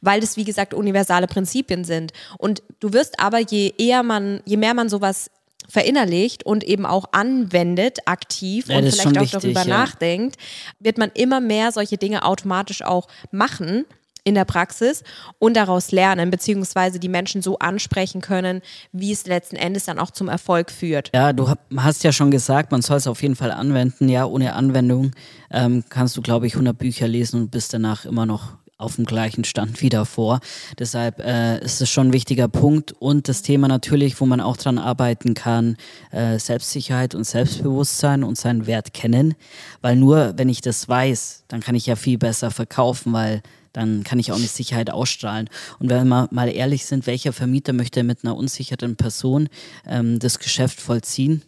weil 0.00 0.20
das 0.20 0.36
wie 0.36 0.44
gesagt 0.44 0.72
universale 0.72 1.26
Prinzipien 1.26 1.82
sind. 1.82 2.12
Und 2.38 2.62
du 2.78 2.92
wirst 2.92 3.18
aber 3.18 3.40
je 3.40 3.74
eher 3.76 4.04
man, 4.04 4.40
je 4.44 4.56
mehr 4.56 4.74
man 4.74 4.88
sowas 4.88 5.30
verinnerlicht 5.68 6.44
und 6.44 6.64
eben 6.64 6.86
auch 6.86 7.06
anwendet, 7.12 7.98
aktiv 8.06 8.68
ja, 8.68 8.78
und 8.78 8.90
vielleicht 8.90 9.06
auch 9.18 9.22
wichtig, 9.22 9.40
darüber 9.40 9.62
ja. 9.62 9.66
nachdenkt, 9.66 10.36
wird 10.80 10.98
man 10.98 11.10
immer 11.14 11.40
mehr 11.40 11.72
solche 11.72 11.98
Dinge 11.98 12.24
automatisch 12.24 12.82
auch 12.82 13.08
machen 13.30 13.84
in 14.24 14.34
der 14.34 14.44
Praxis 14.44 15.02
und 15.38 15.56
daraus 15.56 15.90
lernen, 15.90 16.30
beziehungsweise 16.30 16.98
die 16.98 17.08
Menschen 17.08 17.40
so 17.40 17.58
ansprechen 17.58 18.20
können, 18.20 18.60
wie 18.92 19.10
es 19.10 19.26
letzten 19.26 19.56
Endes 19.56 19.86
dann 19.86 19.98
auch 19.98 20.10
zum 20.10 20.28
Erfolg 20.28 20.70
führt. 20.70 21.10
Ja, 21.14 21.32
du 21.32 21.52
hast 21.76 22.04
ja 22.04 22.12
schon 22.12 22.30
gesagt, 22.30 22.70
man 22.70 22.82
soll 22.82 22.98
es 22.98 23.06
auf 23.06 23.22
jeden 23.22 23.36
Fall 23.36 23.50
anwenden. 23.50 24.08
Ja, 24.08 24.26
ohne 24.26 24.52
Anwendung 24.52 25.12
ähm, 25.50 25.82
kannst 25.88 26.16
du, 26.16 26.22
glaube 26.22 26.46
ich, 26.46 26.54
100 26.54 26.76
Bücher 26.76 27.08
lesen 27.08 27.40
und 27.40 27.50
bist 27.50 27.72
danach 27.72 28.04
immer 28.04 28.26
noch 28.26 28.58
auf 28.78 28.94
dem 28.94 29.04
gleichen 29.04 29.42
Stand 29.42 29.82
wieder 29.82 30.06
vor. 30.06 30.38
Deshalb 30.78 31.18
äh, 31.18 31.58
ist 31.58 31.80
es 31.80 31.90
schon 31.90 32.08
ein 32.08 32.12
wichtiger 32.12 32.46
Punkt 32.46 32.92
und 32.92 33.28
das 33.28 33.42
Thema 33.42 33.66
natürlich, 33.66 34.20
wo 34.20 34.26
man 34.26 34.40
auch 34.40 34.56
dran 34.56 34.78
arbeiten 34.78 35.34
kann, 35.34 35.76
äh, 36.12 36.38
Selbstsicherheit 36.38 37.16
und 37.16 37.24
Selbstbewusstsein 37.24 38.22
und 38.22 38.38
seinen 38.38 38.68
Wert 38.68 38.94
kennen, 38.94 39.34
weil 39.82 39.96
nur 39.96 40.34
wenn 40.36 40.48
ich 40.48 40.60
das 40.60 40.88
weiß, 40.88 41.44
dann 41.48 41.60
kann 41.60 41.74
ich 41.74 41.86
ja 41.86 41.96
viel 41.96 42.18
besser 42.18 42.52
verkaufen, 42.52 43.12
weil 43.12 43.42
dann 43.72 44.04
kann 44.04 44.20
ich 44.20 44.30
auch 44.30 44.36
eine 44.36 44.46
Sicherheit 44.46 44.90
ausstrahlen. 44.90 45.50
Und 45.80 45.90
wenn 45.90 46.06
wir 46.06 46.28
mal 46.30 46.48
ehrlich 46.48 46.86
sind, 46.86 47.06
welcher 47.08 47.32
Vermieter 47.32 47.72
möchte 47.72 48.04
mit 48.04 48.24
einer 48.24 48.36
unsicheren 48.36 48.94
Person 48.96 49.48
ähm, 49.86 50.20
das 50.20 50.38
Geschäft 50.38 50.80
vollziehen? 50.80 51.42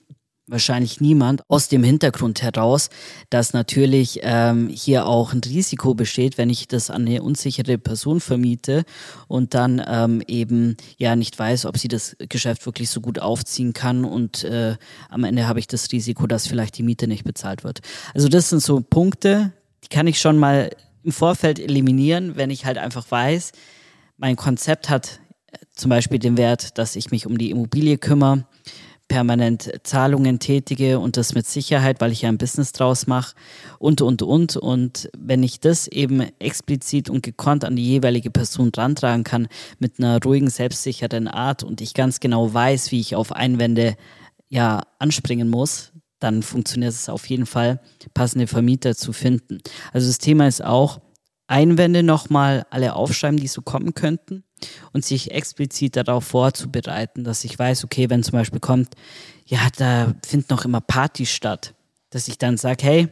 Wahrscheinlich 0.50 1.00
niemand, 1.00 1.42
aus 1.48 1.68
dem 1.68 1.84
Hintergrund 1.84 2.42
heraus, 2.42 2.90
dass 3.30 3.52
natürlich 3.52 4.20
ähm, 4.22 4.68
hier 4.68 5.06
auch 5.06 5.32
ein 5.32 5.40
Risiko 5.44 5.94
besteht, 5.94 6.38
wenn 6.38 6.50
ich 6.50 6.68
das 6.68 6.90
an 6.90 7.06
eine 7.06 7.22
unsichere 7.22 7.78
Person 7.78 8.20
vermiete 8.20 8.84
und 9.28 9.54
dann 9.54 9.82
ähm, 9.86 10.22
eben 10.26 10.76
ja 10.98 11.16
nicht 11.16 11.38
weiß, 11.38 11.66
ob 11.66 11.78
sie 11.78 11.88
das 11.88 12.16
Geschäft 12.28 12.66
wirklich 12.66 12.90
so 12.90 13.00
gut 13.00 13.20
aufziehen 13.20 13.72
kann 13.72 14.04
und 14.04 14.44
äh, 14.44 14.76
am 15.08 15.24
Ende 15.24 15.46
habe 15.46 15.60
ich 15.60 15.68
das 15.68 15.90
Risiko, 15.92 16.26
dass 16.26 16.46
vielleicht 16.46 16.76
die 16.78 16.82
Miete 16.82 17.06
nicht 17.06 17.24
bezahlt 17.24 17.64
wird. 17.64 17.80
Also 18.12 18.28
das 18.28 18.50
sind 18.50 18.62
so 18.62 18.80
Punkte, 18.80 19.52
die 19.84 19.88
kann 19.88 20.06
ich 20.06 20.20
schon 20.20 20.36
mal 20.36 20.70
im 21.02 21.12
Vorfeld 21.12 21.58
eliminieren, 21.58 22.36
wenn 22.36 22.50
ich 22.50 22.66
halt 22.66 22.76
einfach 22.76 23.10
weiß, 23.10 23.52
mein 24.16 24.36
Konzept 24.36 24.90
hat 24.90 25.20
äh, 25.52 25.58
zum 25.74 25.88
Beispiel 25.88 26.18
den 26.18 26.36
Wert, 26.36 26.76
dass 26.76 26.96
ich 26.96 27.10
mich 27.10 27.26
um 27.26 27.38
die 27.38 27.50
Immobilie 27.50 27.96
kümmere 27.96 28.44
permanent 29.10 29.72
Zahlungen 29.82 30.38
tätige 30.38 31.00
und 31.00 31.16
das 31.16 31.34
mit 31.34 31.44
Sicherheit, 31.44 32.00
weil 32.00 32.12
ich 32.12 32.22
ja 32.22 32.28
ein 32.28 32.38
Business 32.38 32.70
draus 32.70 33.08
mache 33.08 33.34
und, 33.80 34.02
und, 34.02 34.22
und. 34.22 34.56
Und 34.56 35.10
wenn 35.18 35.42
ich 35.42 35.58
das 35.58 35.88
eben 35.88 36.22
explizit 36.38 37.10
und 37.10 37.24
gekonnt 37.24 37.64
an 37.64 37.74
die 37.74 37.84
jeweilige 37.84 38.30
Person 38.30 38.70
drantragen 38.70 39.24
kann, 39.24 39.48
mit 39.80 39.98
einer 39.98 40.22
ruhigen, 40.22 40.48
selbstsicheren 40.48 41.26
Art 41.26 41.64
und 41.64 41.80
ich 41.80 41.92
ganz 41.92 42.20
genau 42.20 42.54
weiß, 42.54 42.92
wie 42.92 43.00
ich 43.00 43.16
auf 43.16 43.32
Einwände 43.32 43.96
ja 44.48 44.82
anspringen 45.00 45.48
muss, 45.48 45.92
dann 46.20 46.44
funktioniert 46.44 46.92
es 46.92 47.08
auf 47.08 47.28
jeden 47.28 47.46
Fall, 47.46 47.80
passende 48.14 48.46
Vermieter 48.46 48.94
zu 48.94 49.12
finden. 49.12 49.58
Also 49.92 50.06
das 50.06 50.18
Thema 50.18 50.46
ist 50.46 50.64
auch, 50.64 51.00
Einwände 51.50 52.02
nochmal 52.02 52.64
alle 52.70 52.94
aufschreiben, 52.94 53.38
die 53.38 53.48
so 53.48 53.60
kommen 53.60 53.94
könnten 53.94 54.44
und 54.92 55.04
sich 55.04 55.32
explizit 55.32 55.96
darauf 55.96 56.24
vorzubereiten, 56.24 57.24
dass 57.24 57.44
ich 57.44 57.58
weiß, 57.58 57.84
okay, 57.84 58.08
wenn 58.08 58.22
zum 58.22 58.32
Beispiel 58.32 58.60
kommt, 58.60 58.94
ja, 59.46 59.58
da 59.76 60.14
findet 60.24 60.50
noch 60.50 60.64
immer 60.64 60.80
Party 60.80 61.26
statt, 61.26 61.74
dass 62.10 62.28
ich 62.28 62.38
dann 62.38 62.56
sage, 62.56 62.84
hey, 62.84 63.08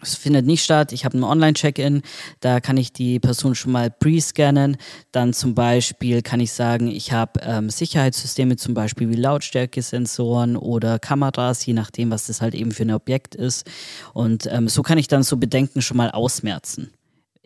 es 0.00 0.14
findet 0.14 0.46
nicht 0.46 0.62
statt. 0.62 0.92
Ich 0.92 1.04
habe 1.04 1.18
ein 1.18 1.24
Online-Check-In, 1.24 2.02
da 2.38 2.60
kann 2.60 2.76
ich 2.76 2.92
die 2.92 3.18
Person 3.18 3.56
schon 3.56 3.72
mal 3.72 3.90
pre-scannen. 3.90 4.76
Dann 5.10 5.32
zum 5.32 5.54
Beispiel 5.54 6.22
kann 6.22 6.38
ich 6.38 6.52
sagen, 6.52 6.88
ich 6.88 7.12
habe 7.12 7.40
ähm, 7.42 7.68
Sicherheitssysteme, 7.68 8.56
zum 8.56 8.74
Beispiel 8.74 9.08
wie 9.08 9.16
Lautstärkesensoren 9.16 10.56
oder 10.56 11.00
Kameras, 11.00 11.66
je 11.66 11.72
nachdem, 11.72 12.10
was 12.10 12.28
das 12.28 12.40
halt 12.40 12.54
eben 12.54 12.70
für 12.70 12.84
ein 12.84 12.92
Objekt 12.92 13.34
ist. 13.34 13.68
Und 14.12 14.46
ähm, 14.52 14.68
so 14.68 14.82
kann 14.82 14.98
ich 14.98 15.08
dann 15.08 15.24
so 15.24 15.36
Bedenken 15.36 15.82
schon 15.82 15.96
mal 15.96 16.10
ausmerzen 16.12 16.92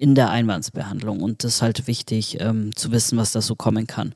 in 0.02 0.16
der 0.16 0.30
Einwandsbehandlung. 0.30 1.20
Und 1.20 1.44
das 1.44 1.54
ist 1.54 1.62
halt 1.62 1.86
wichtig 1.86 2.38
ähm, 2.40 2.74
zu 2.74 2.90
wissen, 2.90 3.16
was 3.18 3.30
da 3.30 3.40
so 3.40 3.54
kommen 3.54 3.86
kann. 3.86 4.14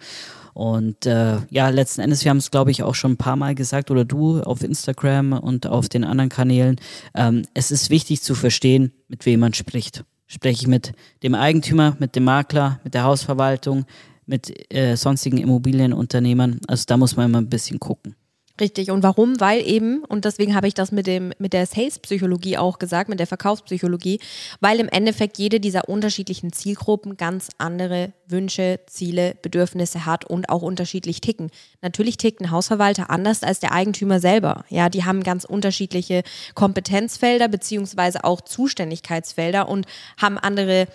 Und 0.52 1.06
äh, 1.06 1.36
ja, 1.48 1.68
letzten 1.68 2.00
Endes, 2.00 2.24
wir 2.24 2.30
haben 2.30 2.38
es, 2.38 2.50
glaube 2.50 2.72
ich, 2.72 2.82
auch 2.82 2.96
schon 2.96 3.12
ein 3.12 3.16
paar 3.16 3.36
Mal 3.36 3.54
gesagt, 3.54 3.92
oder 3.92 4.04
du 4.04 4.40
auf 4.40 4.64
Instagram 4.64 5.34
und 5.34 5.68
auf 5.68 5.88
den 5.88 6.02
anderen 6.02 6.28
Kanälen, 6.28 6.80
ähm, 7.14 7.42
es 7.54 7.70
ist 7.70 7.88
wichtig 7.88 8.20
zu 8.22 8.34
verstehen, 8.34 8.92
mit 9.06 9.26
wem 9.26 9.38
man 9.38 9.54
spricht. 9.54 10.04
Spreche 10.26 10.62
ich 10.62 10.66
mit 10.66 10.92
dem 11.22 11.36
Eigentümer, 11.36 11.96
mit 12.00 12.16
dem 12.16 12.24
Makler, 12.24 12.80
mit 12.82 12.94
der 12.94 13.04
Hausverwaltung, 13.04 13.84
mit 14.24 14.52
äh, 14.74 14.96
sonstigen 14.96 15.38
Immobilienunternehmern. 15.38 16.58
Also 16.66 16.82
da 16.88 16.96
muss 16.96 17.14
man 17.14 17.26
immer 17.26 17.38
ein 17.38 17.48
bisschen 17.48 17.78
gucken. 17.78 18.16
Richtig. 18.58 18.90
Und 18.90 19.02
warum? 19.02 19.38
Weil 19.38 19.66
eben, 19.66 20.02
und 20.04 20.24
deswegen 20.24 20.54
habe 20.54 20.66
ich 20.66 20.72
das 20.72 20.90
mit 20.90 21.06
dem, 21.06 21.32
mit 21.38 21.52
der 21.52 21.66
Sales-Psychologie 21.66 22.56
auch 22.56 22.78
gesagt, 22.78 23.10
mit 23.10 23.20
der 23.20 23.26
Verkaufspsychologie, 23.26 24.18
weil 24.60 24.80
im 24.80 24.88
Endeffekt 24.88 25.36
jede 25.36 25.60
dieser 25.60 25.88
unterschiedlichen 25.90 26.52
Zielgruppen 26.52 27.18
ganz 27.18 27.50
andere 27.58 28.12
Wünsche, 28.26 28.80
Ziele, 28.86 29.36
Bedürfnisse 29.42 30.06
hat 30.06 30.24
und 30.24 30.48
auch 30.48 30.62
unterschiedlich 30.62 31.20
ticken. 31.20 31.50
Natürlich 31.82 32.16
tickt 32.16 32.40
ein 32.40 32.50
Hausverwalter 32.50 33.10
anders 33.10 33.42
als 33.42 33.60
der 33.60 33.72
Eigentümer 33.72 34.20
selber. 34.20 34.64
Ja, 34.70 34.88
die 34.88 35.04
haben 35.04 35.22
ganz 35.22 35.44
unterschiedliche 35.44 36.22
Kompetenzfelder 36.54 37.48
beziehungsweise 37.48 38.24
auch 38.24 38.40
Zuständigkeitsfelder 38.40 39.68
und 39.68 39.86
haben 40.16 40.38
andere 40.38 40.86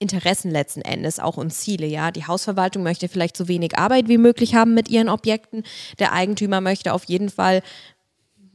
Interessen 0.00 0.50
letzten 0.50 0.80
Endes 0.80 1.20
auch 1.20 1.36
und 1.36 1.52
Ziele, 1.52 1.86
ja. 1.86 2.10
Die 2.10 2.26
Hausverwaltung 2.26 2.82
möchte 2.82 3.08
vielleicht 3.08 3.36
so 3.36 3.48
wenig 3.48 3.78
Arbeit 3.78 4.08
wie 4.08 4.18
möglich 4.18 4.54
haben 4.54 4.74
mit 4.74 4.88
ihren 4.88 5.10
Objekten. 5.10 5.62
Der 5.98 6.12
Eigentümer 6.12 6.60
möchte 6.60 6.94
auf 6.94 7.04
jeden 7.04 7.28
Fall 7.28 7.62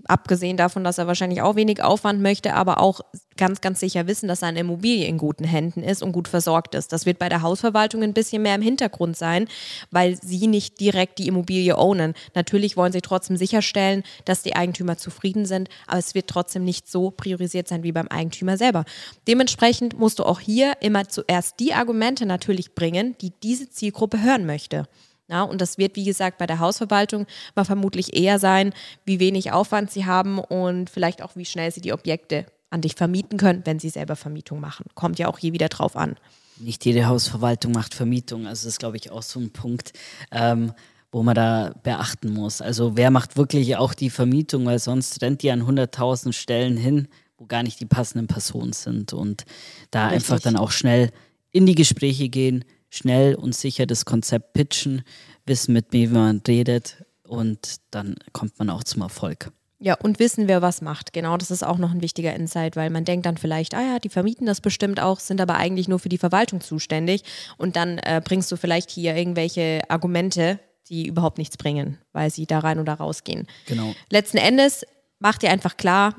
abgesehen 0.07 0.57
davon, 0.57 0.83
dass 0.83 0.97
er 0.97 1.07
wahrscheinlich 1.07 1.41
auch 1.41 1.55
wenig 1.55 1.83
Aufwand 1.83 2.21
möchte, 2.21 2.53
aber 2.53 2.79
auch 2.79 3.01
ganz, 3.37 3.61
ganz 3.61 3.79
sicher 3.79 4.07
wissen, 4.07 4.27
dass 4.27 4.39
seine 4.39 4.59
Immobilie 4.59 5.07
in 5.07 5.17
guten 5.17 5.43
Händen 5.43 5.83
ist 5.83 6.01
und 6.01 6.11
gut 6.11 6.27
versorgt 6.27 6.75
ist. 6.75 6.93
Das 6.93 7.05
wird 7.05 7.19
bei 7.19 7.29
der 7.29 7.41
Hausverwaltung 7.41 8.03
ein 8.03 8.13
bisschen 8.13 8.41
mehr 8.41 8.55
im 8.55 8.61
Hintergrund 8.61 9.17
sein, 9.17 9.47
weil 9.91 10.17
sie 10.21 10.47
nicht 10.47 10.79
direkt 10.79 11.19
die 11.19 11.27
Immobilie 11.27 11.77
ownen. 11.77 12.13
Natürlich 12.33 12.77
wollen 12.77 12.93
sie 12.93 13.01
trotzdem 13.01 13.37
sicherstellen, 13.37 14.03
dass 14.25 14.43
die 14.43 14.55
Eigentümer 14.55 14.97
zufrieden 14.97 15.45
sind, 15.45 15.69
aber 15.87 15.99
es 15.99 16.15
wird 16.15 16.27
trotzdem 16.27 16.63
nicht 16.63 16.87
so 16.87 17.11
priorisiert 17.11 17.67
sein 17.67 17.83
wie 17.83 17.91
beim 17.91 18.07
Eigentümer 18.07 18.57
selber. 18.57 18.85
Dementsprechend 19.27 19.99
musst 19.99 20.19
du 20.19 20.23
auch 20.23 20.39
hier 20.39 20.73
immer 20.81 21.07
zuerst 21.07 21.59
die 21.59 21.73
Argumente 21.73 22.25
natürlich 22.25 22.75
bringen, 22.75 23.15
die 23.21 23.33
diese 23.43 23.69
Zielgruppe 23.69 24.21
hören 24.21 24.45
möchte. 24.45 24.87
Ja, 25.27 25.43
und 25.43 25.59
das 25.59 25.77
wird, 25.77 25.95
wie 25.95 26.03
gesagt, 26.03 26.37
bei 26.37 26.45
der 26.45 26.59
Hausverwaltung 26.59 27.25
mal 27.55 27.65
vermutlich 27.65 28.15
eher 28.15 28.37
sein, 28.39 28.73
wie 29.05 29.19
wenig 29.19 29.51
Aufwand 29.51 29.89
sie 29.91 30.05
haben 30.05 30.37
und 30.37 30.89
vielleicht 30.89 31.21
auch, 31.23 31.35
wie 31.35 31.45
schnell 31.45 31.71
sie 31.71 31.81
die 31.81 31.93
Objekte 31.93 32.45
an 32.69 32.81
dich 32.81 32.95
vermieten 32.95 33.37
können, 33.37 33.61
wenn 33.65 33.79
sie 33.79 33.89
selber 33.89 34.15
Vermietung 34.15 34.59
machen. 34.59 34.85
Kommt 34.93 35.17
ja 35.17 35.27
auch 35.27 35.39
hier 35.39 35.53
wieder 35.53 35.69
drauf 35.69 35.95
an. 35.95 36.15
Nicht 36.57 36.85
jede 36.85 37.07
Hausverwaltung 37.07 37.71
macht 37.71 37.93
Vermietung. 37.93 38.47
Also 38.47 38.65
das 38.65 38.73
ist, 38.73 38.79
glaube 38.79 38.97
ich, 38.97 39.11
auch 39.11 39.23
so 39.23 39.39
ein 39.39 39.51
Punkt, 39.51 39.93
ähm, 40.31 40.73
wo 41.11 41.23
man 41.23 41.35
da 41.35 41.73
beachten 41.83 42.31
muss. 42.31 42.61
Also 42.61 42.95
wer 42.95 43.11
macht 43.11 43.35
wirklich 43.35 43.77
auch 43.77 43.93
die 43.93 44.09
Vermietung, 44.09 44.65
weil 44.65 44.79
sonst 44.79 45.21
rennt 45.21 45.41
die 45.41 45.51
an 45.51 45.63
100.000 45.63 46.33
Stellen 46.33 46.77
hin, 46.77 47.07
wo 47.37 47.45
gar 47.45 47.63
nicht 47.63 47.79
die 47.79 47.85
passenden 47.85 48.27
Personen 48.27 48.73
sind. 48.73 49.13
Und 49.13 49.45
da 49.91 50.07
Richtig. 50.07 50.31
einfach 50.31 50.43
dann 50.43 50.55
auch 50.55 50.71
schnell 50.71 51.11
in 51.51 51.65
die 51.65 51.75
Gespräche 51.75 52.29
gehen, 52.29 52.65
schnell 52.95 53.35
und 53.35 53.55
sicher 53.55 53.85
das 53.85 54.05
Konzept 54.05 54.53
pitchen, 54.53 55.03
wissen, 55.45 55.73
mit 55.73 55.87
wem 55.91 56.13
man 56.13 56.41
redet 56.47 57.03
und 57.23 57.75
dann 57.91 58.15
kommt 58.33 58.59
man 58.59 58.69
auch 58.69 58.83
zum 58.83 59.01
Erfolg. 59.01 59.51
Ja, 59.79 59.95
und 59.95 60.19
wissen, 60.19 60.47
wer 60.47 60.61
was 60.61 60.81
macht. 60.81 61.11
Genau, 61.11 61.35
das 61.35 61.51
ist 61.51 61.63
auch 61.63 61.77
noch 61.77 61.91
ein 61.91 62.01
wichtiger 62.01 62.33
Insight, 62.33 62.75
weil 62.75 62.89
man 62.89 63.03
denkt 63.03 63.25
dann 63.25 63.37
vielleicht, 63.37 63.75
ah 63.75 63.81
ja, 63.81 63.99
die 63.99 64.09
vermieten 64.09 64.47
das 64.47 64.61
bestimmt 64.61 65.01
auch, 65.01 65.19
sind 65.19 65.41
aber 65.41 65.55
eigentlich 65.55 65.87
nur 65.87 65.99
für 65.99 66.09
die 66.09 66.17
Verwaltung 66.17 66.61
zuständig. 66.61 67.23
Und 67.57 67.75
dann 67.75 67.97
äh, 67.99 68.21
bringst 68.23 68.51
du 68.51 68.55
vielleicht 68.55 68.89
hier 68.89 69.15
irgendwelche 69.15 69.81
Argumente, 69.89 70.59
die 70.89 71.07
überhaupt 71.07 71.37
nichts 71.37 71.57
bringen, 71.57 71.97
weil 72.13 72.29
sie 72.29 72.45
da 72.45 72.59
rein 72.59 72.79
oder 72.79 72.93
rausgehen. 72.93 73.47
Genau. 73.65 73.93
Letzten 74.09 74.37
Endes 74.37 74.85
macht 75.19 75.41
dir 75.41 75.49
einfach 75.49 75.77
klar, 75.77 76.15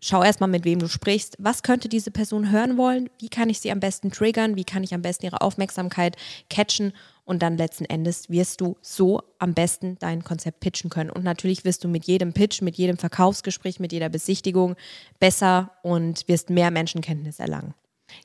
schau 0.00 0.22
erstmal, 0.22 0.48
mit 0.48 0.64
wem 0.64 0.78
du 0.78 0.88
sprichst. 0.88 1.36
Was 1.38 1.62
könnte 1.62 1.88
diese 1.88 2.10
Person 2.10 2.50
hören 2.50 2.76
wollen? 2.76 3.10
Wie 3.18 3.28
kann 3.28 3.50
ich 3.50 3.60
sie 3.60 3.72
am 3.72 3.80
besten 3.80 4.10
triggern? 4.10 4.56
Wie 4.56 4.64
kann 4.64 4.84
ich 4.84 4.94
am 4.94 5.02
besten 5.02 5.26
ihre 5.26 5.40
Aufmerksamkeit 5.40 6.16
catchen? 6.48 6.92
Und 7.24 7.42
dann 7.42 7.56
letzten 7.56 7.84
Endes 7.84 8.28
wirst 8.28 8.60
du 8.60 8.76
so 8.82 9.22
am 9.38 9.54
besten 9.54 9.96
dein 10.00 10.24
Konzept 10.24 10.60
pitchen 10.60 10.90
können. 10.90 11.10
Und 11.10 11.22
natürlich 11.22 11.64
wirst 11.64 11.84
du 11.84 11.88
mit 11.88 12.04
jedem 12.06 12.32
Pitch, 12.32 12.60
mit 12.60 12.76
jedem 12.76 12.98
Verkaufsgespräch, 12.98 13.78
mit 13.78 13.92
jeder 13.92 14.08
Besichtigung 14.08 14.74
besser 15.20 15.70
und 15.82 16.26
wirst 16.26 16.50
mehr 16.50 16.70
Menschenkenntnis 16.70 17.38
erlangen. 17.38 17.74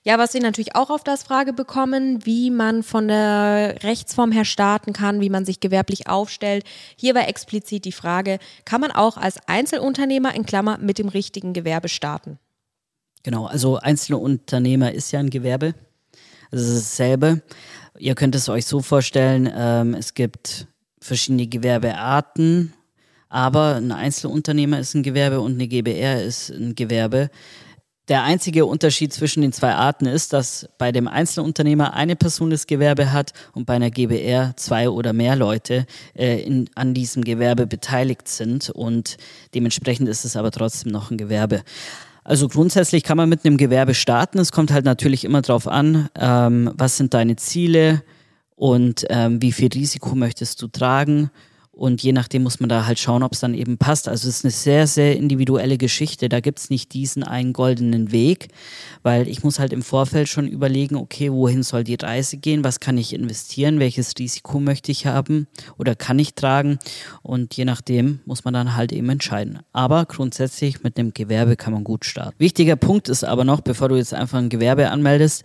Ja, 0.03 0.17
was 0.17 0.31
Sie 0.31 0.39
natürlich 0.39 0.75
auch 0.75 0.89
auf 0.89 1.03
das 1.03 1.23
Frage 1.23 1.53
bekommen, 1.53 2.25
wie 2.25 2.51
man 2.51 2.83
von 2.83 3.07
der 3.07 3.83
Rechtsform 3.83 4.31
her 4.31 4.45
starten 4.45 4.93
kann, 4.93 5.21
wie 5.21 5.29
man 5.29 5.45
sich 5.45 5.59
gewerblich 5.59 6.07
aufstellt. 6.07 6.63
Hier 6.95 7.15
war 7.15 7.27
explizit 7.27 7.85
die 7.85 7.91
Frage, 7.91 8.39
kann 8.65 8.81
man 8.81 8.91
auch 8.91 9.17
als 9.17 9.39
Einzelunternehmer 9.47 10.35
in 10.35 10.45
Klammer 10.45 10.77
mit 10.77 10.99
dem 10.99 11.09
richtigen 11.09 11.53
Gewerbe 11.53 11.89
starten? 11.89 12.39
Genau, 13.23 13.45
also 13.47 13.77
Einzelunternehmer 13.77 14.91
ist 14.91 15.11
ja 15.11 15.19
ein 15.19 15.31
Gewerbe. 15.31 15.73
Das 16.51 16.61
ist 16.61 16.91
dasselbe. 16.91 17.41
Ihr 17.97 18.13
könnt 18.13 18.35
es 18.35 18.49
euch 18.49 18.65
so 18.65 18.81
vorstellen, 18.81 19.51
ähm, 19.51 19.95
es 19.95 20.13
gibt 20.13 20.67
verschiedene 21.01 21.47
Gewerbearten, 21.47 22.73
aber 23.29 23.75
ein 23.75 23.91
Einzelunternehmer 23.91 24.79
ist 24.79 24.93
ein 24.93 25.03
Gewerbe 25.03 25.39
und 25.39 25.53
eine 25.53 25.67
GBR 25.67 26.23
ist 26.23 26.51
ein 26.51 26.75
Gewerbe. 26.75 27.29
Der 28.07 28.23
einzige 28.23 28.67
Unterschied 28.67 29.13
zwischen 29.13 29.41
den 29.41 29.51
zwei 29.51 29.73
Arten 29.73 30.05
ist, 30.05 30.31
dass 30.31 30.69
bei 30.77 30.91
dem 30.91 31.07
Einzelunternehmer 31.07 31.95
eine 31.95 32.15
Person 32.15 32.51
das 32.51 32.67
Gewerbe 32.67 33.11
hat 33.11 33.33
und 33.53 33.65
bei 33.65 33.73
einer 33.73 33.89
GBR 33.89 34.53
zwei 34.57 34.89
oder 34.89 35.11
mehr 35.11 35.35
Leute 35.35 35.87
äh, 36.15 36.39
in, 36.41 36.69
an 36.75 36.93
diesem 36.93 37.23
Gewerbe 37.23 37.65
beteiligt 37.65 38.27
sind 38.27 38.69
und 38.69 39.17
dementsprechend 39.55 40.07
ist 40.07 40.23
es 40.23 40.35
aber 40.35 40.51
trotzdem 40.51 40.91
noch 40.91 41.09
ein 41.09 41.17
Gewerbe. 41.17 41.63
Also 42.23 42.47
grundsätzlich 42.47 43.03
kann 43.03 43.17
man 43.17 43.29
mit 43.29 43.43
einem 43.43 43.57
Gewerbe 43.57 43.95
starten. 43.95 44.37
Es 44.37 44.51
kommt 44.51 44.71
halt 44.71 44.85
natürlich 44.85 45.25
immer 45.25 45.41
darauf 45.41 45.67
an, 45.67 46.09
ähm, 46.15 46.71
was 46.75 46.97
sind 46.97 47.15
deine 47.15 47.37
Ziele 47.37 48.03
und 48.55 49.05
ähm, 49.09 49.41
wie 49.41 49.51
viel 49.51 49.69
Risiko 49.73 50.13
möchtest 50.13 50.61
du 50.61 50.67
tragen 50.67 51.31
und 51.75 52.01
je 52.01 52.13
nachdem 52.13 52.43
muss 52.43 52.59
man 52.59 52.69
da 52.69 52.85
halt 52.85 52.99
schauen, 52.99 53.21
ob 53.21 53.33
es 53.33 53.41
dann 53.41 53.53
eben 53.53 53.77
passt. 53.77 54.07
Also 54.07 54.29
es 54.29 54.37
ist 54.37 54.45
eine 54.45 54.51
sehr, 54.51 54.87
sehr 54.87 55.17
individuelle 55.17 55.77
Geschichte. 55.77 56.29
Da 56.29 56.39
gibt 56.39 56.59
es 56.59 56.69
nicht 56.69 56.93
diesen 56.93 57.23
einen 57.23 57.51
goldenen 57.51 58.11
Weg, 58.11 58.47
weil 59.03 59.27
ich 59.27 59.43
muss 59.43 59.59
halt 59.59 59.73
im 59.73 59.81
Vorfeld 59.81 60.29
schon 60.29 60.47
überlegen, 60.47 60.95
okay, 60.95 61.31
wohin 61.31 61.63
soll 61.63 61.83
die 61.83 61.95
Reise 61.95 62.37
gehen, 62.37 62.63
was 62.63 62.79
kann 62.79 62.97
ich 62.97 63.13
investieren, 63.13 63.79
welches 63.79 64.13
Risiko 64.17 64.59
möchte 64.59 64.91
ich 64.91 65.05
haben 65.05 65.47
oder 65.77 65.95
kann 65.95 66.17
ich 66.17 66.33
tragen. 66.33 66.79
Und 67.21 67.55
je 67.55 67.65
nachdem 67.65 68.19
muss 68.25 68.45
man 68.45 68.53
dann 68.53 68.75
halt 68.75 68.93
eben 68.93 69.09
entscheiden. 69.09 69.59
Aber 69.73 70.05
grundsätzlich 70.05 70.81
mit 70.81 70.97
einem 70.97 71.13
Gewerbe 71.13 71.57
kann 71.57 71.73
man 71.73 71.83
gut 71.83 72.05
starten. 72.05 72.35
Wichtiger 72.39 72.77
Punkt 72.77 73.09
ist 73.09 73.25
aber 73.25 73.43
noch, 73.43 73.59
bevor 73.59 73.89
du 73.89 73.95
jetzt 73.95 74.13
einfach 74.13 74.37
ein 74.37 74.49
Gewerbe 74.49 74.89
anmeldest, 74.89 75.43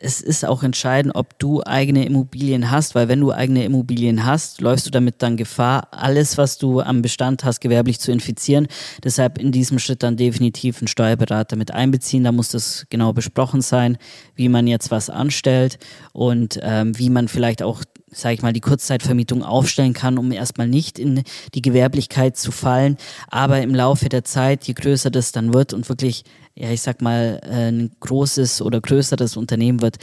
es 0.00 0.20
ist 0.20 0.44
auch 0.44 0.62
entscheidend, 0.62 1.14
ob 1.14 1.38
du 1.38 1.62
eigene 1.64 2.04
Immobilien 2.04 2.70
hast, 2.70 2.94
weil 2.94 3.08
wenn 3.08 3.20
du 3.20 3.32
eigene 3.32 3.64
Immobilien 3.64 4.24
hast, 4.24 4.60
läufst 4.60 4.86
du 4.86 4.90
damit 4.90 5.22
dann 5.22 5.36
Gefahr, 5.36 5.88
alles, 5.90 6.38
was 6.38 6.58
du 6.58 6.80
am 6.80 7.02
Bestand 7.02 7.44
hast, 7.44 7.60
gewerblich 7.60 8.00
zu 8.00 8.12
infizieren. 8.12 8.68
Deshalb 9.04 9.38
in 9.38 9.52
diesem 9.52 9.78
Schritt 9.78 10.02
dann 10.02 10.16
definitiv 10.16 10.78
einen 10.78 10.88
Steuerberater 10.88 11.56
mit 11.56 11.70
einbeziehen. 11.70 12.24
Da 12.24 12.32
muss 12.32 12.50
das 12.50 12.86
genau 12.90 13.12
besprochen 13.12 13.60
sein, 13.60 13.98
wie 14.34 14.48
man 14.48 14.66
jetzt 14.66 14.90
was 14.90 15.10
anstellt 15.10 15.78
und 16.12 16.58
ähm, 16.62 16.98
wie 16.98 17.10
man 17.10 17.28
vielleicht 17.28 17.62
auch 17.62 17.82
sage 18.08 18.34
ich 18.34 18.42
mal, 18.42 18.52
die 18.52 18.60
Kurzzeitvermietung 18.60 19.42
aufstellen 19.42 19.92
kann, 19.92 20.16
um 20.16 20.30
erstmal 20.32 20.68
nicht 20.68 20.98
in 20.98 21.22
die 21.54 21.60
Gewerblichkeit 21.60 22.36
zu 22.36 22.52
fallen. 22.52 22.96
Aber 23.28 23.60
im 23.60 23.74
Laufe 23.74 24.08
der 24.08 24.24
Zeit, 24.24 24.64
je 24.64 24.74
größer 24.74 25.10
das 25.10 25.32
dann 25.32 25.52
wird 25.52 25.74
und 25.74 25.88
wirklich, 25.88 26.24
ja, 26.56 26.70
ich 26.70 26.82
sag 26.82 27.02
mal, 27.02 27.40
ein 27.44 27.90
großes 28.00 28.62
oder 28.62 28.80
größeres 28.80 29.36
Unternehmen 29.36 29.82
wird, 29.82 29.98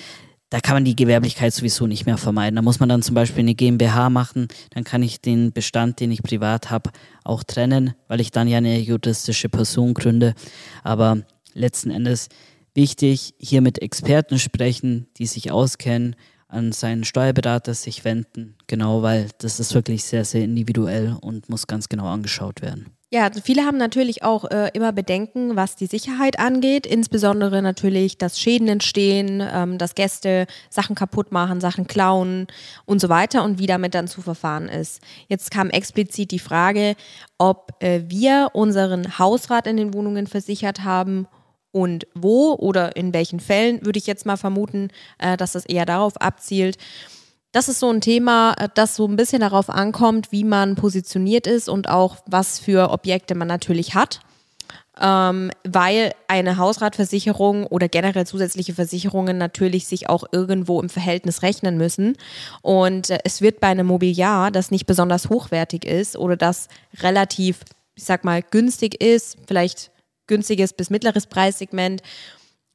da 0.50 0.60
kann 0.60 0.76
man 0.76 0.86
die 0.86 0.96
Gewerblichkeit 0.96 1.52
sowieso 1.52 1.88
nicht 1.88 2.06
mehr 2.06 2.20
vermeiden. 2.20 2.58
Da 2.58 2.62
muss 2.62 2.80
man 2.80 2.88
dann 2.88 3.02
zum 3.02 3.16
Beispiel 3.16 3.40
eine 3.40 3.56
GmbH 3.56 4.12
machen, 4.12 4.50
dann 4.70 4.84
kann 4.84 5.02
ich 5.02 5.20
den 5.20 5.52
Bestand, 5.52 6.00
den 6.00 6.12
ich 6.12 6.22
privat 6.22 6.70
habe, 6.70 6.92
auch 7.24 7.44
trennen, 7.44 7.96
weil 8.08 8.22
ich 8.22 8.30
dann 8.30 8.48
ja 8.48 8.60
eine 8.60 8.80
juristische 8.80 9.50
Person 9.50 9.96
gründe. 9.96 10.36
Aber 10.84 11.24
letzten 11.56 11.90
Endes 11.90 12.30
wichtig, 12.76 13.34
hier 13.40 13.62
mit 13.62 13.82
Experten 13.82 14.38
sprechen, 14.38 15.08
die 15.18 15.26
sich 15.26 15.52
auskennen, 15.52 16.16
an 16.50 16.72
seinen 16.72 17.04
Steuerberater 17.04 17.74
sich 17.74 18.06
wenden, 18.06 18.56
genau, 18.68 19.02
weil 19.02 19.30
das 19.40 19.60
ist 19.60 19.74
wirklich 19.74 20.04
sehr, 20.04 20.24
sehr 20.24 20.44
individuell 20.44 21.18
und 21.20 21.50
muss 21.50 21.66
ganz 21.66 21.90
genau 21.90 22.06
angeschaut 22.06 22.62
werden. 22.62 22.92
Ja, 23.14 23.26
also 23.26 23.42
viele 23.42 23.64
haben 23.64 23.78
natürlich 23.78 24.24
auch 24.24 24.50
äh, 24.50 24.72
immer 24.74 24.92
Bedenken, 24.92 25.56
was 25.56 25.76
die 25.76 25.86
Sicherheit 25.86 26.40
angeht, 26.40 26.88
insbesondere 26.88 27.62
natürlich, 27.62 28.18
dass 28.18 28.40
Schäden 28.40 28.68
entstehen, 28.68 29.40
ähm, 29.54 29.78
dass 29.78 29.94
Gäste 29.94 30.48
Sachen 30.72 30.96
kaputt 30.96 31.32
machen, 31.32 31.62
Sachen 31.62 31.86
klauen 31.86 32.48
und 32.86 33.00
so 33.00 33.10
weiter 33.10 33.44
und 33.44 33.60
wie 33.60 33.68
damit 33.68 33.94
dann 33.94 34.08
zu 34.08 34.24
verfahren 34.24 34.68
ist. 34.68 35.00
Jetzt 35.28 35.52
kam 35.52 35.70
explizit 35.70 36.32
die 36.32 36.40
Frage, 36.40 36.96
ob 37.38 37.74
äh, 37.84 38.02
wir 38.08 38.50
unseren 38.54 39.20
Hausrat 39.20 39.68
in 39.68 39.78
den 39.78 39.94
Wohnungen 39.94 40.26
versichert 40.26 40.84
haben 40.84 41.28
und 41.72 42.08
wo 42.16 42.54
oder 42.54 42.96
in 42.96 43.14
welchen 43.14 43.40
Fällen, 43.40 43.86
würde 43.86 44.00
ich 44.00 44.08
jetzt 44.08 44.26
mal 44.26 44.38
vermuten, 44.38 44.90
äh, 45.20 45.38
dass 45.38 45.52
das 45.52 45.68
eher 45.68 45.86
darauf 45.86 46.20
abzielt. 46.20 46.78
Das 47.54 47.70
ist 47.70 47.80
so 47.80 47.90
ein 47.90 48.02
Thema, 48.02 48.56
äh, 48.60 48.68
das 48.74 48.98
so 48.98 49.08
ein 49.08 49.16
bisschen 49.16 49.40
darauf 49.40 49.70
ankommt, 49.70 50.32
wie 50.34 50.44
man 50.44 50.76
positioniert 50.76 51.48
ist 51.48 51.70
und 51.70 51.88
auch 51.88 52.18
was 52.26 52.60
für 52.60 52.90
Objekte 52.90 53.36
man 53.36 53.48
natürlich 53.48 53.96
hat. 53.96 54.20
Ähm, 55.00 55.50
weil 55.64 56.14
eine 56.28 56.58
Hausratversicherung 56.58 57.66
oder 57.66 57.88
generell 57.88 58.28
zusätzliche 58.28 58.76
Versicherungen 58.76 59.40
natürlich 59.40 59.88
sich 59.88 60.08
auch 60.08 60.24
irgendwo 60.32 60.80
im 60.80 60.90
Verhältnis 60.90 61.42
rechnen 61.42 61.78
müssen. 61.78 62.16
Und 62.62 63.10
äh, 63.10 63.20
es 63.24 63.42
wird 63.42 63.60
bei 63.60 63.68
einem 63.68 63.88
Mobiliar, 63.88 64.52
das 64.52 64.70
nicht 64.70 64.86
besonders 64.86 65.30
hochwertig 65.30 65.86
ist 65.86 66.16
oder 66.16 66.36
das 66.36 66.68
relativ, 67.00 67.62
ich 67.96 68.04
sag 68.04 68.24
mal, 68.24 68.44
günstig 68.44 69.02
ist, 69.02 69.38
vielleicht 69.48 69.92
günstiges 70.28 70.74
bis 70.74 70.90
mittleres 70.90 71.28
Preissegment, 71.28 72.02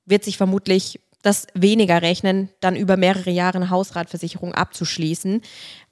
wird 0.05 0.25
sich 0.25 0.37
vermutlich 0.37 1.01
das 1.23 1.47
weniger 1.55 2.03
rechnen, 2.03 2.49
dann 2.61 2.77
über 2.77 2.97
mehrere 2.97 3.31
Jahre 3.31 3.57
eine 3.57 3.71
Hausratversicherung 3.71 4.55
abzuschließen, 4.55 5.43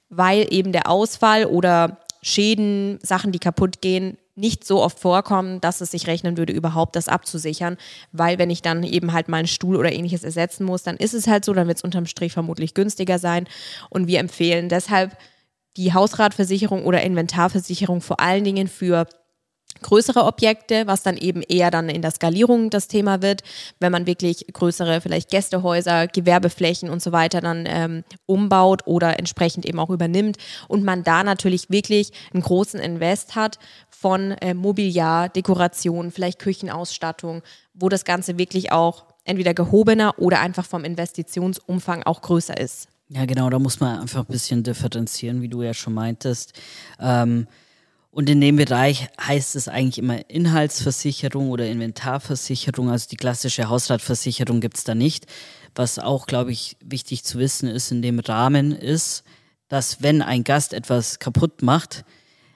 weil 0.09 0.47
eben 0.51 0.71
der 0.71 0.89
Ausfall 0.89 1.45
oder 1.45 1.99
Schäden, 2.21 2.99
Sachen, 3.01 3.31
die 3.31 3.39
kaputt 3.39 3.81
gehen, 3.81 4.17
nicht 4.35 4.65
so 4.65 4.83
oft 4.83 4.99
vorkommen, 4.99 5.59
dass 5.61 5.81
es 5.81 5.91
sich 5.91 6.07
rechnen 6.07 6.37
würde, 6.37 6.53
überhaupt 6.53 6.95
das 6.95 7.07
abzusichern. 7.07 7.77
Weil 8.11 8.37
wenn 8.37 8.49
ich 8.49 8.61
dann 8.61 8.83
eben 8.83 9.11
halt 9.11 9.29
mal 9.29 9.37
einen 9.37 9.47
Stuhl 9.47 9.75
oder 9.75 9.91
ähnliches 9.91 10.23
ersetzen 10.23 10.63
muss, 10.63 10.83
dann 10.83 10.97
ist 10.97 11.13
es 11.13 11.27
halt 11.27 11.43
so, 11.43 11.53
dann 11.53 11.67
wird 11.67 11.77
es 11.77 11.83
unterm 11.83 12.05
Strich 12.05 12.33
vermutlich 12.33 12.73
günstiger 12.73 13.17
sein. 13.17 13.47
Und 13.89 14.07
wir 14.07 14.19
empfehlen 14.19 14.69
deshalb 14.69 15.17
die 15.75 15.93
Hausratversicherung 15.93 16.85
oder 16.85 17.01
Inventarversicherung 17.01 18.01
vor 18.01 18.19
allen 18.19 18.43
Dingen 18.43 18.67
für 18.67 19.07
größere 19.81 20.23
Objekte, 20.23 20.87
was 20.87 21.03
dann 21.03 21.17
eben 21.17 21.41
eher 21.41 21.71
dann 21.71 21.89
in 21.89 22.01
der 22.01 22.11
Skalierung 22.11 22.69
das 22.69 22.87
Thema 22.87 23.21
wird, 23.21 23.43
wenn 23.79 23.91
man 23.91 24.07
wirklich 24.07 24.45
größere, 24.51 25.01
vielleicht 25.01 25.29
Gästehäuser, 25.29 26.07
Gewerbeflächen 26.07 26.89
und 26.89 27.01
so 27.01 27.11
weiter 27.11 27.41
dann 27.41 27.65
ähm, 27.67 28.03
umbaut 28.25 28.83
oder 28.85 29.19
entsprechend 29.19 29.65
eben 29.65 29.79
auch 29.79 29.89
übernimmt 29.89 30.37
und 30.67 30.83
man 30.83 31.03
da 31.03 31.23
natürlich 31.23 31.69
wirklich 31.69 32.11
einen 32.33 32.43
großen 32.43 32.79
Invest 32.79 33.35
hat 33.35 33.59
von 33.89 34.31
äh, 34.31 34.53
Mobiliar, 34.53 35.29
Dekoration, 35.29 36.11
vielleicht 36.11 36.39
Küchenausstattung, 36.39 37.41
wo 37.73 37.89
das 37.89 38.05
Ganze 38.05 38.37
wirklich 38.37 38.71
auch 38.71 39.05
entweder 39.23 39.53
gehobener 39.53 40.13
oder 40.17 40.39
einfach 40.39 40.65
vom 40.65 40.83
Investitionsumfang 40.83 42.03
auch 42.03 42.21
größer 42.21 42.57
ist. 42.57 42.87
Ja, 43.09 43.25
genau, 43.25 43.49
da 43.49 43.59
muss 43.59 43.79
man 43.79 43.99
einfach 43.99 44.21
ein 44.21 44.31
bisschen 44.31 44.63
differenzieren, 44.63 45.41
wie 45.41 45.47
du 45.47 45.61
ja 45.61 45.73
schon 45.73 45.93
meintest. 45.93 46.53
Ähm, 46.99 47.47
und 48.17 48.31
in 48.31 48.41
dem 48.41 48.55
Bereich 48.55 49.09
heißt 49.21 49.55
es 49.55 49.67
eigentlich 49.67 49.99
immer 49.99 50.27
Inhaltsversicherung 50.27 51.51
oder 51.51 51.67
Inventarversicherung. 51.67 52.89
Also 52.89 53.09
die 53.11 53.15
klassische 53.15 53.69
Hausratversicherung 53.69 54.59
gibt 54.59 54.77
es 54.77 54.83
da 54.83 54.95
nicht. 54.95 55.27
Was 55.75 55.99
auch, 55.99 56.25
glaube 56.25 56.51
ich, 56.51 56.77
wichtig 56.83 57.23
zu 57.23 57.37
wissen 57.37 57.69
ist 57.69 57.91
in 57.91 58.01
dem 58.01 58.17
Rahmen 58.17 58.71
ist, 58.71 59.23
dass 59.67 60.01
wenn 60.01 60.23
ein 60.23 60.43
Gast 60.43 60.73
etwas 60.73 61.19
kaputt 61.19 61.61
macht, 61.61 62.05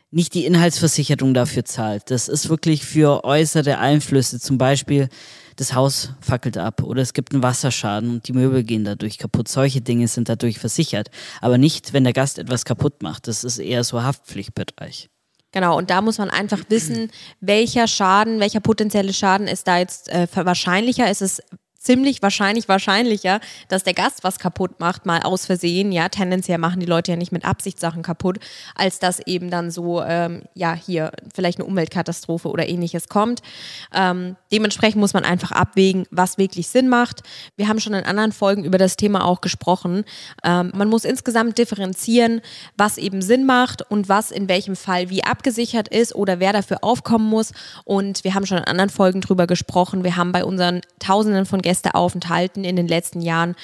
nicht 0.10 0.34
die 0.34 0.48
Inhaltsversicherung 0.48 1.36
dafür 1.36 1.64
zahlt. 1.64 2.10
Das 2.10 2.28
ist 2.28 2.50
wirklich 2.50 2.84
für 2.84 3.24
äußere 3.24 3.78
Einflüsse, 3.78 4.40
zum 4.40 4.58
Beispiel 4.58 5.10
das 5.58 5.76
Haus 5.76 6.14
fackelt 6.22 6.58
ab 6.58 6.82
oder 6.82 7.04
es 7.04 7.14
gibt 7.14 7.34
einen 7.34 7.44
Wasserschaden 7.44 8.10
und 8.10 8.28
die 8.28 8.34
Möbel 8.34 8.64
gehen 8.64 8.84
dadurch 8.84 9.20
kaputt. 9.20 9.48
Solche 9.48 9.82
Dinge 9.82 10.08
sind 10.08 10.28
dadurch 10.28 10.58
versichert. 10.58 11.12
Aber 11.40 11.60
nicht, 11.60 11.94
wenn 11.94 12.04
der 12.04 12.14
Gast 12.14 12.40
etwas 12.40 12.66
kaputt 12.66 13.04
macht. 13.04 13.28
Das 13.28 13.44
ist 13.44 13.60
eher 13.60 13.84
so 13.84 14.02
Haftpflichtbereich. 14.02 15.12
Genau, 15.52 15.78
und 15.78 15.90
da 15.90 16.02
muss 16.02 16.18
man 16.18 16.30
einfach 16.30 16.64
wissen, 16.70 17.12
welcher 17.42 17.88
Schaden, 17.88 18.40
welcher 18.40 18.62
potenzielle 18.62 19.14
Schaden 19.14 19.48
ist 19.48 19.68
da 19.68 19.80
jetzt 19.80 20.10
äh, 20.10 20.28
wahrscheinlicher. 20.34 21.12
Ist 21.12 21.22
es 21.22 21.42
ziemlich 21.82 22.22
wahrscheinlich 22.22 22.68
wahrscheinlicher, 22.68 23.40
dass 23.68 23.84
der 23.84 23.94
Gast 23.94 24.24
was 24.24 24.38
kaputt 24.38 24.80
macht, 24.80 25.06
mal 25.06 25.22
aus 25.22 25.48
Versehen. 25.48 25.92
Ja, 25.92 26.10
tendenziell 26.10 26.60
machen 26.60 26.80
die 26.80 26.86
Leute 26.86 27.12
ja 27.12 27.18
nicht 27.18 27.32
mit 27.32 27.44
Absicht 27.44 27.80
Sachen 27.80 28.04
kaputt, 28.04 28.38
als 28.76 29.00
dass 29.00 29.20
eben 29.26 29.50
dann 29.50 29.72
so, 29.72 30.02
ähm, 30.04 30.44
ja, 30.54 30.74
hier 30.74 31.12
vielleicht 31.34 31.60
eine 31.60 31.68
Umweltkatastrophe 31.68 32.50
oder 32.50 32.70
ähnliches 32.70 33.10
kommt. 33.10 33.42
Ähm, 33.94 34.36
dementsprechend 34.52 35.02
muss 35.02 35.14
man 35.14 35.26
einfach 35.26 35.52
abwägen, 35.52 36.06
was 36.12 36.38
wirklich 36.38 36.68
Sinn 36.68 36.88
macht. 36.88 37.22
Wir 37.56 37.68
haben 37.68 37.80
schon 37.80 37.94
in 37.94 38.04
anderen 38.04 38.32
Folgen 38.32 38.64
über 38.64 38.78
das 38.78 38.96
Thema 38.96 39.26
auch 39.26 39.42
gesprochen. 39.42 40.06
Ähm, 40.44 40.72
man 40.76 40.88
muss 40.88 41.04
insgesamt 41.04 41.58
differenzieren, 41.58 42.42
was 42.78 43.00
eben 43.00 43.24
Sinn 43.24 43.46
macht 43.46 43.82
und 43.90 44.08
was 44.08 44.30
in 44.30 44.48
welchem 44.48 44.76
Fall 44.76 45.10
wie 45.10 45.24
abgesichert 45.24 45.88
ist 45.88 46.14
oder 46.14 46.40
wer 46.40 46.54
dafür 46.54 46.84
aufkommen 46.84 47.28
muss. 47.28 47.54
Und 47.86 48.24
wir 48.24 48.36
haben 48.36 48.46
schon 48.46 48.60
in 48.60 48.66
anderen 48.66 48.92
Folgen 48.92 49.22
drüber 49.22 49.48
gesprochen. 49.48 50.04
Wir 50.04 50.16
haben 50.16 50.32
bei 50.32 50.46
unseren 50.46 50.82
Tausenden 51.00 51.48
von 51.48 51.62
Gästen 51.62 51.71
Gästeaufenthalten 51.72 52.66
in 52.66 52.76
den 52.76 52.90
letzten 52.90 53.22
Jahren 53.22 53.56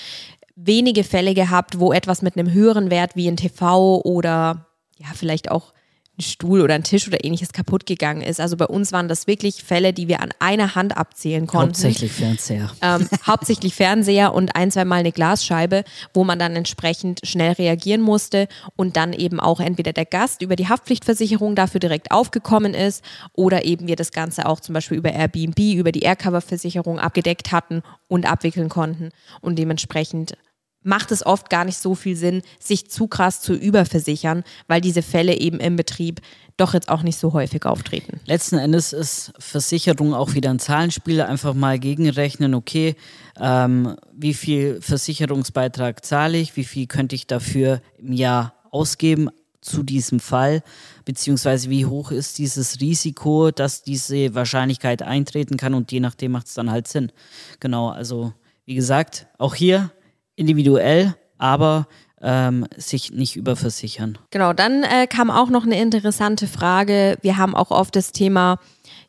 wenige 0.55 1.03
Fälle 1.03 1.33
gehabt, 1.33 1.79
wo 1.79 1.91
etwas 1.91 2.21
mit 2.21 2.37
einem 2.37 2.51
höheren 2.53 2.89
Wert 2.89 3.15
wie 3.17 3.27
ein 3.27 3.35
TV 3.35 4.01
oder 4.01 4.65
ja, 4.97 5.07
vielleicht 5.13 5.51
auch 5.51 5.73
ein 6.17 6.23
Stuhl 6.23 6.61
oder 6.61 6.73
ein 6.73 6.83
Tisch 6.83 7.07
oder 7.07 7.23
ähnliches 7.23 7.53
kaputt 7.53 7.85
gegangen 7.85 8.21
ist. 8.21 8.39
Also 8.39 8.57
bei 8.57 8.65
uns 8.65 8.91
waren 8.91 9.07
das 9.07 9.27
wirklich 9.27 9.63
Fälle, 9.63 9.93
die 9.93 10.07
wir 10.07 10.21
an 10.21 10.29
einer 10.39 10.75
Hand 10.75 10.97
abzählen 10.97 11.45
konnten. 11.45 11.69
Hauptsächlich 11.69 12.11
Fernseher. 12.11 12.71
Ähm, 12.81 13.07
hauptsächlich 13.25 13.75
Fernseher 13.75 14.33
und 14.33 14.55
ein, 14.55 14.71
zwei 14.71 14.85
Mal 14.85 14.97
eine 14.97 15.11
Glasscheibe, 15.11 15.83
wo 16.13 16.23
man 16.23 16.39
dann 16.39 16.55
entsprechend 16.55 17.21
schnell 17.23 17.53
reagieren 17.53 18.01
musste 18.01 18.47
und 18.75 18.97
dann 18.97 19.13
eben 19.13 19.39
auch 19.39 19.59
entweder 19.59 19.93
der 19.93 20.05
Gast 20.05 20.41
über 20.41 20.55
die 20.55 20.67
Haftpflichtversicherung 20.67 21.55
dafür 21.55 21.79
direkt 21.79 22.11
aufgekommen 22.11 22.73
ist 22.73 23.03
oder 23.33 23.65
eben 23.65 23.87
wir 23.87 23.95
das 23.95 24.11
Ganze 24.11 24.47
auch 24.47 24.59
zum 24.59 24.73
Beispiel 24.73 24.97
über 24.97 25.13
Airbnb, 25.13 25.59
über 25.59 25.91
die 25.91 26.01
Aircover-Versicherung 26.01 26.99
abgedeckt 26.99 27.51
hatten 27.51 27.83
und 28.07 28.25
abwickeln 28.25 28.69
konnten 28.69 29.09
und 29.41 29.59
dementsprechend 29.59 30.35
macht 30.83 31.11
es 31.11 31.25
oft 31.25 31.49
gar 31.49 31.65
nicht 31.65 31.77
so 31.77 31.95
viel 31.95 32.15
Sinn, 32.15 32.41
sich 32.59 32.89
zu 32.89 33.07
krass 33.07 33.41
zu 33.41 33.53
überversichern, 33.53 34.43
weil 34.67 34.81
diese 34.81 35.01
Fälle 35.01 35.37
eben 35.37 35.59
im 35.59 35.75
Betrieb 35.75 36.21
doch 36.55 36.73
jetzt 36.73 36.89
auch 36.89 37.03
nicht 37.03 37.19
so 37.19 37.33
häufig 37.33 37.65
auftreten. 37.65 38.19
Letzten 38.25 38.57
Endes 38.57 38.93
ist 38.93 39.31
Versicherung 39.37 40.13
auch 40.13 40.33
wieder 40.33 40.49
ein 40.49 40.59
Zahlenspiel. 40.59 41.21
Einfach 41.21 41.53
mal 41.53 41.77
gegenrechnen, 41.77 42.55
okay, 42.55 42.95
ähm, 43.39 43.95
wie 44.13 44.33
viel 44.33 44.81
Versicherungsbeitrag 44.81 46.03
zahle 46.03 46.37
ich, 46.37 46.55
wie 46.55 46.63
viel 46.63 46.87
könnte 46.87 47.15
ich 47.15 47.27
dafür 47.27 47.81
im 47.99 48.13
Jahr 48.13 48.53
ausgeben 48.71 49.29
zu 49.61 49.83
diesem 49.83 50.19
Fall, 50.19 50.63
beziehungsweise 51.05 51.69
wie 51.69 51.85
hoch 51.85 52.11
ist 52.11 52.37
dieses 52.37 52.79
Risiko, 52.79 53.51
dass 53.51 53.83
diese 53.83 54.33
Wahrscheinlichkeit 54.33 55.01
eintreten 55.01 55.57
kann 55.57 55.73
und 55.73 55.91
je 55.91 55.99
nachdem 55.99 56.31
macht 56.31 56.47
es 56.47 56.53
dann 56.53 56.71
halt 56.71 56.87
Sinn. 56.87 57.11
Genau, 57.59 57.89
also 57.89 58.33
wie 58.65 58.75
gesagt, 58.75 59.27
auch 59.37 59.55
hier 59.55 59.91
individuell, 60.37 61.15
aber 61.37 61.87
ähm, 62.21 62.65
sich 62.77 63.11
nicht 63.11 63.35
überversichern. 63.35 64.17
Genau, 64.31 64.53
dann 64.53 64.83
äh, 64.83 65.07
kam 65.07 65.29
auch 65.29 65.49
noch 65.49 65.65
eine 65.65 65.79
interessante 65.79 66.47
Frage. 66.47 67.17
Wir 67.21 67.37
haben 67.37 67.55
auch 67.55 67.71
oft 67.71 67.95
das 67.95 68.11
Thema, 68.11 68.57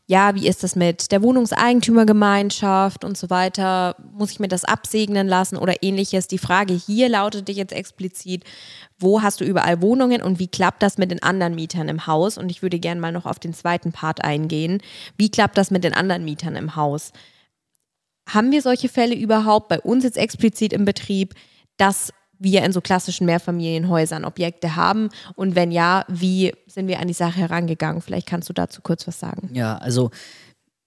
ja, 0.06 0.34
wie 0.34 0.48
ist 0.48 0.62
das 0.62 0.74
mit 0.74 1.12
der 1.12 1.22
Wohnungseigentümergemeinschaft 1.22 3.04
und 3.04 3.16
so 3.18 3.28
weiter? 3.28 3.94
Muss 4.12 4.30
ich 4.30 4.40
mir 4.40 4.48
das 4.48 4.64
absegnen 4.64 5.28
lassen 5.28 5.56
oder 5.58 5.82
ähnliches? 5.82 6.28
Die 6.28 6.38
Frage 6.38 6.72
hier 6.72 7.10
lautet 7.10 7.48
jetzt 7.50 7.74
explizit, 7.74 8.44
wo 8.98 9.20
hast 9.22 9.40
du 9.40 9.44
überall 9.44 9.82
Wohnungen 9.82 10.22
und 10.22 10.38
wie 10.38 10.48
klappt 10.48 10.82
das 10.82 10.96
mit 10.96 11.10
den 11.10 11.22
anderen 11.22 11.54
Mietern 11.54 11.88
im 11.88 12.06
Haus? 12.06 12.38
Und 12.38 12.50
ich 12.50 12.62
würde 12.62 12.78
gerne 12.78 13.00
mal 13.00 13.12
noch 13.12 13.26
auf 13.26 13.38
den 13.38 13.52
zweiten 13.52 13.92
Part 13.92 14.24
eingehen. 14.24 14.80
Wie 15.18 15.30
klappt 15.30 15.58
das 15.58 15.70
mit 15.70 15.84
den 15.84 15.92
anderen 15.92 16.24
Mietern 16.24 16.56
im 16.56 16.74
Haus? 16.74 17.12
Haben 18.28 18.52
wir 18.52 18.62
solche 18.62 18.88
Fälle 18.88 19.14
überhaupt 19.14 19.68
bei 19.68 19.80
uns 19.80 20.04
jetzt 20.04 20.18
explizit 20.18 20.72
im 20.72 20.84
Betrieb, 20.84 21.34
dass 21.76 22.12
wir 22.38 22.62
in 22.64 22.72
so 22.72 22.80
klassischen 22.80 23.26
Mehrfamilienhäusern 23.26 24.24
Objekte 24.24 24.76
haben? 24.76 25.08
Und 25.34 25.54
wenn 25.54 25.72
ja, 25.72 26.04
wie 26.08 26.52
sind 26.66 26.88
wir 26.88 27.00
an 27.00 27.08
die 27.08 27.14
Sache 27.14 27.40
herangegangen? 27.40 28.02
Vielleicht 28.02 28.28
kannst 28.28 28.48
du 28.48 28.52
dazu 28.52 28.80
kurz 28.82 29.06
was 29.06 29.18
sagen. 29.18 29.50
Ja, 29.52 29.78
also 29.78 30.10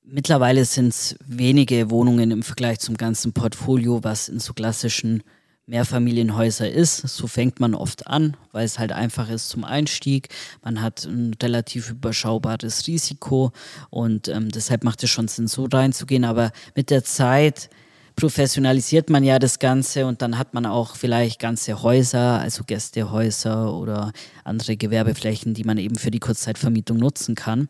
mittlerweile 0.04 0.66
sind 0.66 0.90
es 0.90 1.16
wenige 1.26 1.90
Wohnungen 1.90 2.32
im 2.32 2.44
Vergleich 2.44 2.80
zum 2.80 2.96
ganzen 2.96 3.34
Portfolio, 3.34 4.04
was 4.04 4.30
in 4.30 4.40
so 4.40 4.54
klassischen 4.54 5.24
Mehrfamilienhäuser 5.72 6.70
ist. 6.70 6.98
So 7.08 7.28
fängt 7.28 7.60
man 7.60 7.74
oft 7.74 8.06
an, 8.06 8.36
weil 8.52 8.66
es 8.66 8.78
halt 8.78 8.92
einfach 8.92 9.30
ist 9.30 9.50
zum 9.50 9.64
Einstieg. 9.64 10.28
Man 10.64 10.82
hat 10.82 11.06
ein 11.06 11.34
relativ 11.42 11.90
überschaubares 11.90 12.88
Risiko 12.88 13.52
und 13.90 14.28
ähm, 14.28 14.50
deshalb 14.50 14.84
macht 14.84 15.02
es 15.04 15.10
schon 15.10 15.30
Sinn, 15.30 15.48
so 15.48 15.66
reinzugehen. 15.72 16.26
Aber 16.26 16.52
mit 16.76 16.90
der 16.90 17.06
Zeit 17.06 17.70
professionalisiert 18.18 19.10
man 19.10 19.24
ja 19.24 19.40
das 19.40 19.60
Ganze 19.60 20.06
und 20.06 20.22
dann 20.22 20.38
hat 20.38 20.54
man 20.54 20.66
auch 20.66 20.98
vielleicht 20.98 21.40
ganze 21.40 21.82
Häuser, 21.82 22.42
also 22.42 22.66
Gästehäuser 22.66 23.74
oder 23.74 24.12
andere 24.44 24.76
Gewerbeflächen, 24.76 25.54
die 25.54 25.64
man 25.64 25.78
eben 25.78 25.96
für 25.96 26.12
die 26.12 26.20
Kurzzeitvermietung 26.20 26.98
nutzen 26.98 27.36
kann. 27.36 27.70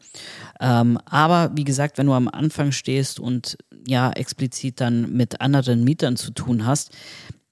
Ähm, 0.59 0.97
aber 1.05 1.51
wie 1.53 1.65
gesagt, 1.65 1.99
wenn 1.99 2.07
du 2.07 2.13
am 2.13 2.27
Anfang 2.27 2.71
stehst 2.71 3.19
und 3.19 3.59
ja 3.87 4.11
explizit 4.11 4.81
dann 4.81 5.13
mit 5.13 5.39
anderen 5.39 5.83
Mietern 5.83 6.17
zu 6.17 6.31
tun 6.31 6.65
hast, 6.65 6.91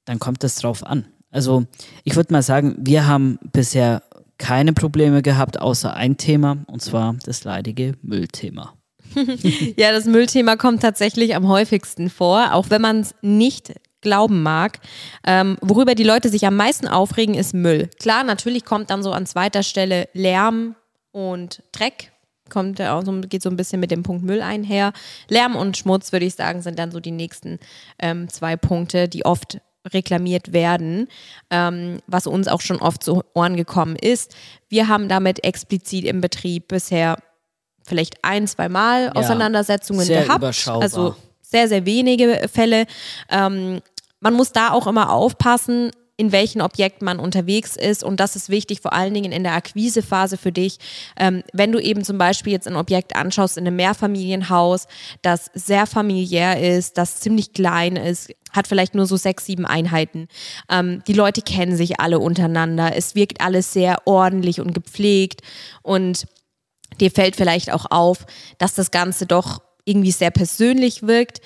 dann 0.10 0.18
kommt 0.18 0.44
es 0.44 0.56
drauf 0.56 0.84
an. 0.84 1.06
Also 1.30 1.66
ich 2.04 2.16
würde 2.16 2.34
mal 2.34 2.42
sagen, 2.42 2.76
wir 2.80 3.06
haben 3.06 3.38
bisher 3.54 4.02
keine 4.40 4.74
Probleme 4.74 5.22
gehabt, 5.22 5.62
außer 5.62 5.94
ein 5.94 6.18
Thema, 6.18 6.58
und 6.66 6.82
zwar 6.82 7.16
das 7.26 7.44
leidige 7.44 7.94
Müllthema. 8.02 8.74
ja, 9.78 9.92
das 9.92 10.06
Müllthema 10.06 10.56
kommt 10.56 10.82
tatsächlich 10.82 11.36
am 11.36 11.48
häufigsten 11.48 12.10
vor, 12.10 12.54
auch 12.54 12.72
wenn 12.72 12.82
man 12.82 13.02
es 13.02 13.14
nicht 13.22 13.76
glauben 14.02 14.42
mag. 14.42 14.80
Ähm, 15.28 15.58
worüber 15.62 15.94
die 15.94 16.04
Leute 16.04 16.30
sich 16.30 16.48
am 16.48 16.56
meisten 16.56 16.88
aufregen, 16.88 17.36
ist 17.36 17.54
Müll. 17.54 17.88
Klar, 18.00 18.24
natürlich 18.24 18.66
kommt 18.66 18.90
dann 18.90 19.04
so 19.04 19.12
an 19.12 19.28
zweiter 19.28 19.62
Stelle 19.62 20.10
Lärm 20.14 20.76
und 21.12 21.62
Dreck. 21.72 22.12
Kommt 22.50 22.82
auch 22.82 23.06
so, 23.06 23.12
geht 23.22 23.44
so 23.44 23.50
ein 23.52 23.58
bisschen 23.58 23.80
mit 23.80 23.92
dem 23.92 24.02
Punkt 24.02 24.26
Müll 24.26 24.42
einher. 24.42 24.92
Lärm 25.28 25.56
und 25.56 25.78
Schmutz, 25.78 26.12
würde 26.12 26.26
ich 26.26 26.34
sagen, 26.34 26.64
sind 26.64 26.80
dann 26.80 26.90
so 26.90 27.00
die 27.00 27.12
nächsten 27.12 27.60
ähm, 28.00 28.28
zwei 28.28 28.56
Punkte, 28.56 29.08
die 29.08 29.24
oft 29.24 29.60
reklamiert 29.94 30.54
werden, 30.54 31.08
ähm, 31.50 32.00
was 32.08 32.28
uns 32.28 32.48
auch 32.48 32.62
schon 32.62 32.78
oft 32.78 33.04
zu 33.04 33.24
Ohren 33.34 33.56
gekommen 33.56 33.96
ist. 33.96 34.36
Wir 34.68 34.88
haben 34.88 35.10
damit 35.10 35.44
explizit 35.44 36.06
im 36.06 36.22
Betrieb 36.22 36.68
bisher 36.68 37.18
vielleicht 37.86 38.24
ein, 38.24 38.48
zwei 38.48 38.70
Mal 38.70 39.06
ja, 39.06 39.16
Auseinandersetzungen 39.16 40.06
sehr 40.06 40.24
gehabt. 40.24 40.40
Überschaubar. 40.40 40.84
Also 40.84 41.16
sehr, 41.42 41.68
sehr 41.68 41.86
wenige 41.86 42.48
Fälle. 42.52 42.86
Ähm, 43.30 43.82
man 44.20 44.34
muss 44.34 44.52
da 44.52 44.72
auch 44.72 44.88
immer 44.88 45.12
aufpassen, 45.12 45.92
in 46.20 46.34
welchen 46.34 46.62
Objekten 46.62 47.06
man 47.06 47.18
unterwegs 47.18 47.78
ist. 47.78 48.04
Und 48.04 48.20
das 48.20 48.36
ist 48.36 48.50
wichtig, 48.50 48.82
vor 48.82 48.92
allen 48.92 49.14
Dingen 49.14 49.32
in 49.32 49.44
der 49.44 49.54
Akquisephase 49.54 50.36
für 50.36 50.52
dich. 50.52 50.78
Ähm, 51.18 51.44
wenn 51.54 51.72
du 51.72 51.80
eben 51.80 52.04
zum 52.04 52.18
Beispiel 52.18 52.52
jetzt 52.52 52.68
ein 52.68 52.76
Objekt 52.76 53.16
anschaust 53.16 53.58
in 53.58 53.66
einem 53.66 53.78
Mehrfamilienhaus, 53.78 54.88
das 55.22 55.50
sehr 55.54 55.88
familiär 55.88 56.60
ist, 56.60 56.98
das 56.98 57.22
ziemlich 57.22 57.54
klein 57.54 57.96
ist, 57.96 58.32
hat 58.52 58.68
vielleicht 58.68 58.96
nur 58.96 59.06
so 59.06 59.16
sechs, 59.16 59.46
sieben 59.46 59.66
Einheiten. 59.66 60.28
Ähm, 60.70 61.02
die 61.08 61.14
Leute 61.14 61.42
kennen 61.42 61.78
sich 61.78 62.02
alle 62.02 62.20
untereinander. 62.20 62.94
Es 62.98 63.16
wirkt 63.16 63.40
alles 63.40 63.72
sehr 63.72 64.06
ordentlich 64.06 64.60
und 64.60 64.74
gepflegt. 64.74 65.40
Und 65.84 66.26
dir 67.00 67.12
fällt 67.12 67.38
vielleicht 67.38 67.72
auch 67.72 67.86
auf, 67.92 68.26
dass 68.58 68.74
das 68.74 68.92
Ganze 68.92 69.26
doch 69.26 69.62
irgendwie 69.86 70.12
sehr 70.12 70.32
persönlich 70.32 71.08
wirkt 71.08 71.40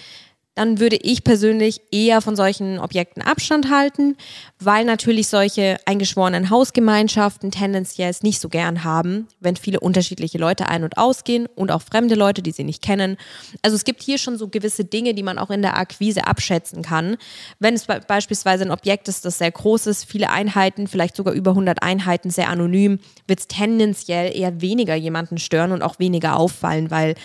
dann 0.55 0.79
würde 0.79 0.97
ich 0.97 1.23
persönlich 1.23 1.81
eher 1.91 2.21
von 2.21 2.35
solchen 2.35 2.77
Objekten 2.77 3.23
Abstand 3.23 3.71
halten, 3.71 4.15
weil 4.59 4.85
natürlich 4.85 5.27
solche 5.27 5.77
eingeschworenen 5.85 6.49
Hausgemeinschaften 6.49 7.49
tendenziell 7.49 8.09
es 8.09 8.21
nicht 8.21 8.39
so 8.39 8.49
gern 8.49 8.83
haben, 8.83 9.27
wenn 9.39 9.55
viele 9.55 9.79
unterschiedliche 9.79 10.37
Leute 10.37 10.69
ein- 10.69 10.83
und 10.83 10.97
ausgehen 10.97 11.47
und 11.55 11.71
auch 11.71 11.81
fremde 11.81 12.15
Leute, 12.15 12.41
die 12.43 12.51
sie 12.51 12.63
nicht 12.63 12.83
kennen. 12.83 13.17
Also 13.63 13.75
es 13.75 13.83
gibt 13.83 14.03
hier 14.03 14.17
schon 14.17 14.37
so 14.37 14.47
gewisse 14.47 14.85
Dinge, 14.85 15.13
die 15.15 15.23
man 15.23 15.39
auch 15.39 15.49
in 15.49 15.63
der 15.63 15.77
Akquise 15.77 16.27
abschätzen 16.27 16.83
kann. 16.83 17.17
Wenn 17.59 17.73
es 17.73 17.85
beispielsweise 17.85 18.63
ein 18.63 18.71
Objekt 18.71 19.07
ist, 19.07 19.25
das 19.25 19.39
sehr 19.39 19.51
groß 19.51 19.87
ist, 19.87 20.05
viele 20.05 20.29
Einheiten, 20.29 20.87
vielleicht 20.87 21.15
sogar 21.15 21.33
über 21.33 21.51
100 21.51 21.81
Einheiten, 21.81 22.29
sehr 22.29 22.49
anonym, 22.49 22.99
wird 23.27 23.39
es 23.39 23.47
tendenziell 23.47 24.35
eher 24.35 24.61
weniger 24.61 24.95
jemanden 24.95 25.39
stören 25.39 25.71
und 25.71 25.81
auch 25.81 25.97
weniger 25.97 26.37
auffallen, 26.37 26.91
weil 26.91 27.15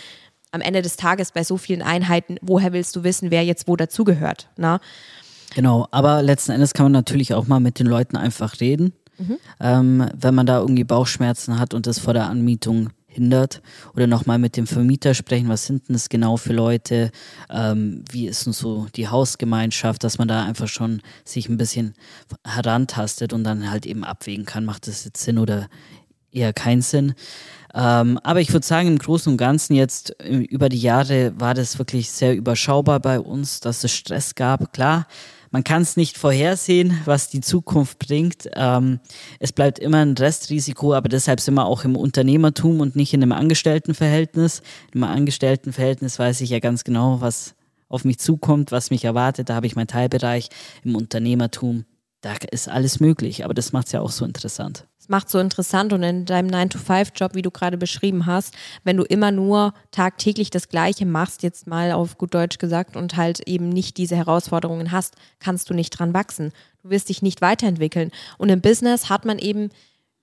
am 0.51 0.61
Ende 0.61 0.83
des 0.83 0.97
Tages 0.97 1.33
bei 1.33 1.45
so 1.45 1.57
vielen 1.57 1.83
Einheiten, 1.83 2.37
woher 2.41 2.73
willst 2.73 2.97
du 2.97 3.05
wissen, 3.05 3.31
wer 3.31 3.45
jetzt 3.45 3.69
wo 3.69 3.77
dazugehört? 3.77 4.49
Ne? 4.57 4.81
Genau, 5.55 5.89
aber 5.91 6.23
letzten 6.23 6.53
Endes 6.53 6.75
kann 6.75 6.85
man 6.85 6.93
natürlich 6.93 7.35
auch 7.35 7.47
mal 7.47 7.61
mit 7.61 7.79
den 7.79 7.87
Leuten 7.87 8.17
einfach 8.17 8.61
reden. 8.61 8.93
Mhm. 9.19 9.39
Ähm, 9.61 10.11
wenn 10.15 10.35
man 10.35 10.47
da 10.47 10.61
irgendwie 10.61 10.85
Bauchschmerzen 10.85 11.59
hat 11.59 11.75
und 11.75 11.87
das 11.87 11.99
vor 11.99 12.15
der 12.15 12.29
Anmietung 12.29 12.91
hindert 13.09 13.63
oder 13.95 14.07
nochmal 14.07 14.39
mit 14.39 14.57
dem 14.57 14.67
Vermieter 14.67 15.15
sprechen, 15.15 15.49
was 15.49 15.67
sind 15.67 15.89
denn 15.89 15.95
das 15.95 16.09
genau 16.09 16.37
für 16.37 16.53
Leute, 16.53 17.11
ähm, 17.51 18.05
wie 18.11 18.29
ist 18.29 18.47
denn 18.47 18.53
so 18.53 18.87
die 18.95 19.09
Hausgemeinschaft, 19.09 20.05
dass 20.05 20.19
man 20.19 20.29
da 20.29 20.45
einfach 20.45 20.69
schon 20.69 21.03
sich 21.25 21.49
ein 21.49 21.57
bisschen 21.57 21.95
herantastet 22.47 23.33
und 23.33 23.43
dann 23.43 23.71
halt 23.71 23.87
eben 23.87 24.05
abwägen 24.05 24.45
kann, 24.45 24.65
macht 24.65 24.87
das 24.87 25.05
jetzt 25.05 25.23
Sinn 25.23 25.39
oder 25.39 25.69
eher 26.39 26.53
keinen 26.53 26.83
Sinn. 26.83 27.15
Ähm, 27.75 28.19
aber 28.23 28.41
ich 28.41 28.53
würde 28.53 28.67
sagen, 28.67 28.89
im 28.89 28.99
Großen 28.99 29.31
und 29.31 29.37
Ganzen 29.37 29.75
jetzt 29.75 30.19
äh, 30.21 30.37
über 30.37 30.69
die 30.69 30.81
Jahre 30.81 31.39
war 31.39 31.55
das 31.55 31.79
wirklich 31.79 32.11
sehr 32.11 32.35
überschaubar 32.35 33.01
bei 33.01 33.21
uns, 33.21 33.61
dass 33.61 33.85
es 33.85 33.93
Stress 33.93 34.35
gab. 34.35 34.73
Klar, 34.73 35.07
man 35.51 35.65
kann 35.65 35.83
es 35.83 35.97
nicht 35.97 36.19
vorhersehen, 36.19 36.99
was 37.05 37.29
die 37.29 37.41
Zukunft 37.41 37.99
bringt. 37.99 38.49
Ähm, 38.55 39.01
es 39.39 39.53
bleibt 39.53 39.79
immer 39.79 39.99
ein 39.99 40.15
Restrisiko, 40.15 40.95
aber 40.95 41.09
deshalb 41.09 41.41
sind 41.41 41.55
wir 41.55 41.67
auch 41.67 41.85
im 41.85 41.97
Unternehmertum 41.97 42.81
und 42.81 42.97
nicht 42.97 43.13
in 43.15 43.23
einem 43.23 43.33
Angestelltenverhältnis. 43.33 44.63
Im 44.95 45.05
Angestelltenverhältnis 45.05 46.19
weiß 46.19 46.41
ich 46.41 46.51
ja 46.51 46.61
ganz 46.61 46.85
genau, 46.85 47.21
was 47.21 47.55
auf 47.89 48.05
mich 48.05 48.19
zukommt, 48.19 48.73
was 48.73 48.91
mich 48.91 49.05
erwartet. 49.05 49.51
Da 49.51 49.55
habe 49.55 49.67
ich 49.67 49.77
meinen 49.77 49.89
Teilbereich. 49.89 50.49
Im 50.85 50.97
Unternehmertum, 50.97 51.85
da 52.23 52.35
ist 52.51 52.69
alles 52.69 53.01
möglich, 53.01 53.45
aber 53.45 53.55
das 53.55 53.73
macht 53.73 53.87
es 53.87 53.93
ja 53.93 54.01
auch 54.01 54.11
so 54.11 54.25
interessant 54.25 54.87
macht 55.09 55.29
so 55.31 55.39
interessant 55.39 55.93
und 55.93 56.03
in 56.03 56.25
deinem 56.25 56.49
9-to-5-Job, 56.51 57.35
wie 57.35 57.43
du 57.43 57.51
gerade 57.51 57.77
beschrieben 57.77 58.27
hast, 58.27 58.55
wenn 58.85 58.97
du 58.97 59.05
immer 59.05 59.31
nur 59.31 59.75
tagtäglich 59.91 60.51
das 60.51 60.69
Gleiche 60.69 61.07
machst, 61.07 61.43
jetzt 61.43 61.67
mal 61.67 61.93
auf 61.93 62.19
gut 62.19 62.35
Deutsch 62.35 62.59
gesagt, 62.59 62.97
und 62.97 63.17
halt 63.17 63.41
eben 63.41 63.69
nicht 63.69 63.97
diese 63.97 64.17
Herausforderungen 64.17 64.93
hast, 64.93 65.17
kannst 65.41 65.71
du 65.71 65.75
nicht 65.75 65.91
dran 65.91 66.15
wachsen. 66.15 66.53
Du 66.83 66.91
wirst 66.91 67.09
dich 67.09 67.23
nicht 67.23 67.41
weiterentwickeln. 67.41 68.11
Und 68.37 68.49
im 68.51 68.61
Business 68.61 69.09
hat 69.09 69.25
man 69.25 69.39
eben 69.39 69.71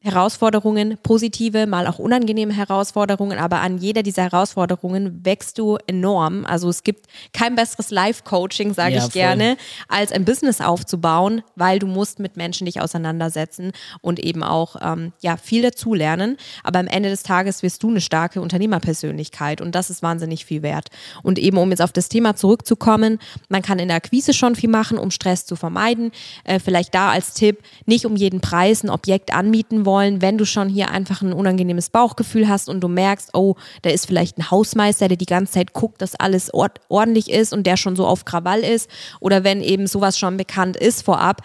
Herausforderungen, 0.06 1.00
positive, 1.02 1.66
mal 1.66 1.88
auch 1.88 1.98
unangenehme 1.98 2.54
Herausforderungen, 2.54 3.40
aber 3.40 3.62
an 3.62 3.80
jeder 3.80 4.04
dieser 4.04 4.22
Herausforderungen 4.22 5.26
wächst 5.26 5.58
du 5.58 5.80
enorm. 5.88 6.46
Also 6.46 6.70
es 6.70 6.84
gibt 6.84 7.08
kein 7.34 7.56
besseres 7.56 7.90
Life-Coaching, 7.90 8.76
sage 8.76 8.98
ja, 8.98 9.04
ich 9.04 9.12
gerne, 9.12 9.58
als 9.88 10.12
ein 10.12 10.24
Business 10.24 10.62
aufzubauen, 10.62 11.42
weil 11.56 11.80
du 11.80 11.88
musst 11.88 12.20
mit 12.20 12.38
Menschen 12.38 12.66
dich 12.66 12.82
auseinandersetzen 12.82 13.72
und 14.02 14.20
eben 14.20 14.44
auch 14.44 14.76
ähm, 14.80 15.12
ja 15.24 15.38
viel 15.38 15.64
dazulernen. 15.64 16.38
Aber 16.64 16.78
am 16.78 16.88
Ende 16.88 17.10
des 17.10 17.24
Tages 17.24 17.64
wirst 17.64 17.82
du 17.82 17.90
eine 17.90 18.00
starke 18.00 18.42
Unternehmerpersönlichkeit 18.42 19.60
und 19.60 19.74
das 19.74 19.90
ist 19.90 20.04
wahnsinnig 20.04 20.46
viel 20.46 20.62
wert. 20.62 20.90
Und 21.24 21.40
eben 21.40 21.58
um 21.58 21.72
jetzt 21.72 21.82
auf 21.82 21.94
das 21.94 22.10
Thema 22.10 22.36
zurückzukommen, 22.36 23.18
man 23.50 23.64
kann 23.64 23.80
in 23.80 23.88
der 23.88 23.98
Akquise 23.98 24.36
schon 24.36 24.56
viel 24.56 24.70
machen, 24.70 25.00
um 25.00 25.10
Stress 25.10 25.48
zu 25.48 25.56
vermeiden. 25.56 26.12
Äh, 26.44 26.60
vielleicht 26.60 26.94
da 26.94 27.10
als 27.10 27.34
Tipp, 27.34 27.64
nicht 27.88 28.06
um 28.06 28.16
jeden 28.16 28.40
Preis 28.40 28.84
ein 28.84 28.92
Objekt 28.92 29.34
anmieten 29.34 29.84
wollen 29.84 29.95
wollen, 29.96 30.22
wenn 30.22 30.38
du 30.38 30.46
schon 30.46 30.68
hier 30.68 30.92
einfach 30.92 31.22
ein 31.22 31.32
unangenehmes 31.32 31.90
Bauchgefühl 31.90 32.50
hast 32.50 32.68
und 32.68 32.82
du 32.82 32.90
merkst, 32.90 33.30
oh, 33.34 33.56
da 33.82 33.92
ist 33.92 34.08
vielleicht 34.08 34.38
ein 34.38 34.52
Hausmeister, 34.52 35.08
der 35.08 35.16
die 35.16 35.26
ganze 35.26 35.54
Zeit 35.54 35.72
guckt, 35.72 36.02
dass 36.02 36.16
alles 36.16 36.52
ordentlich 36.54 37.32
ist 37.32 37.54
und 37.54 37.66
der 37.66 37.78
schon 37.78 37.96
so 37.96 38.06
auf 38.06 38.26
Krawall 38.26 38.60
ist. 38.60 38.90
Oder 39.22 39.46
wenn 39.46 39.62
eben 39.62 39.88
sowas 39.88 40.20
schon 40.20 40.36
bekannt 40.36 40.76
ist 40.76 41.04
vorab, 41.04 41.44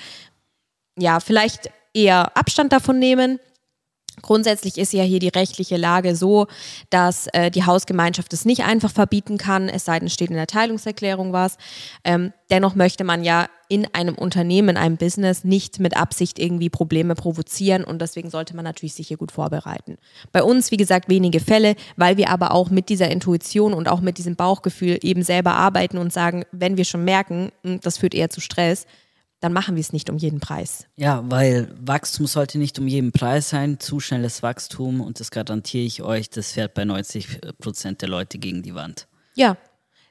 ja, 0.99 1.21
vielleicht 1.21 1.71
eher 1.95 2.37
Abstand 2.37 2.73
davon 2.73 2.99
nehmen 2.99 3.39
Grundsätzlich 4.23 4.79
ist 4.79 4.93
ja 4.93 5.03
hier 5.03 5.19
die 5.19 5.29
rechtliche 5.29 5.77
Lage 5.77 6.17
so, 6.17 6.47
dass 6.91 7.27
äh, 7.29 7.51
die 7.51 7.65
Hausgemeinschaft 7.65 8.33
es 8.33 8.45
nicht 8.45 8.65
einfach 8.65 8.91
verbieten 8.91 9.39
kann, 9.39 9.69
es 9.69 9.85
sei 9.85 9.99
denn, 9.99 10.09
steht 10.09 10.31
in 10.31 10.37
der 10.37 10.47
Teilungserklärung 10.47 11.33
was. 11.33 11.57
Ähm, 12.05 12.33
dennoch 12.51 12.75
möchte 12.75 13.05
man 13.05 13.25
ja 13.25 13.47
in 13.69 13.87
einem 13.95 14.17
Unternehmen, 14.17 14.71
in 14.71 14.77
einem 14.77 14.97
Business 14.97 15.45
nicht 15.45 15.79
mit 15.79 15.97
Absicht 15.97 16.41
irgendwie 16.41 16.69
Probleme 16.69 17.15
provozieren 17.15 17.85
und 17.85 18.03
deswegen 18.03 18.29
sollte 18.29 18.57
man 18.57 18.65
natürlich 18.65 18.95
sich 18.95 19.07
hier 19.07 19.17
gut 19.17 19.31
vorbereiten. 19.31 19.97
Bei 20.33 20.43
uns, 20.43 20.73
wie 20.73 20.77
gesagt, 20.77 21.09
wenige 21.09 21.39
Fälle, 21.39 21.77
weil 21.97 22.17
wir 22.17 22.31
aber 22.31 22.53
auch 22.53 22.71
mit 22.71 22.89
dieser 22.89 23.11
Intuition 23.11 23.73
und 23.73 23.89
auch 23.89 24.01
mit 24.01 24.19
diesem 24.19 24.35
Bauchgefühl 24.35 24.99
eben 25.03 25.23
selber 25.23 25.55
arbeiten 25.55 25.99
und 25.99 26.13
sagen, 26.13 26.45
wenn 26.51 26.77
wir 26.77 26.85
schon 26.85 27.05
merken, 27.05 27.53
hm, 27.63 27.81
das 27.81 27.99
führt 27.99 28.15
eher 28.15 28.29
zu 28.29 28.41
Stress, 28.41 28.87
dann 29.41 29.53
machen 29.53 29.75
wir 29.75 29.81
es 29.81 29.93
nicht 29.93 30.11
um 30.11 30.19
jeden 30.19 30.41
Preis. 30.41 30.87
Ja, 30.97 31.25
weil 31.27 31.75
Wachstum 31.81 32.27
sollte 32.27 32.59
nicht 32.59 32.79
um 32.79 32.87
jeden 32.87 33.11
Preis 33.11 33.49
sein. 33.49 33.81
Zu 33.81 33.99
schnelles 33.99 34.43
Wachstum, 34.43 35.01
und 35.01 35.19
das 35.19 35.31
garantiere 35.31 35.85
ich 35.85 36.03
euch, 36.03 36.29
das 36.31 36.53
fährt 36.53 36.75
bei 36.75 36.85
90 36.85 37.41
Prozent 37.59 38.03
der 38.03 38.09
Leute 38.09 38.39
gegen 38.39 38.63
die 38.63 38.75
Wand. 38.75 39.09
Ja. 39.35 39.57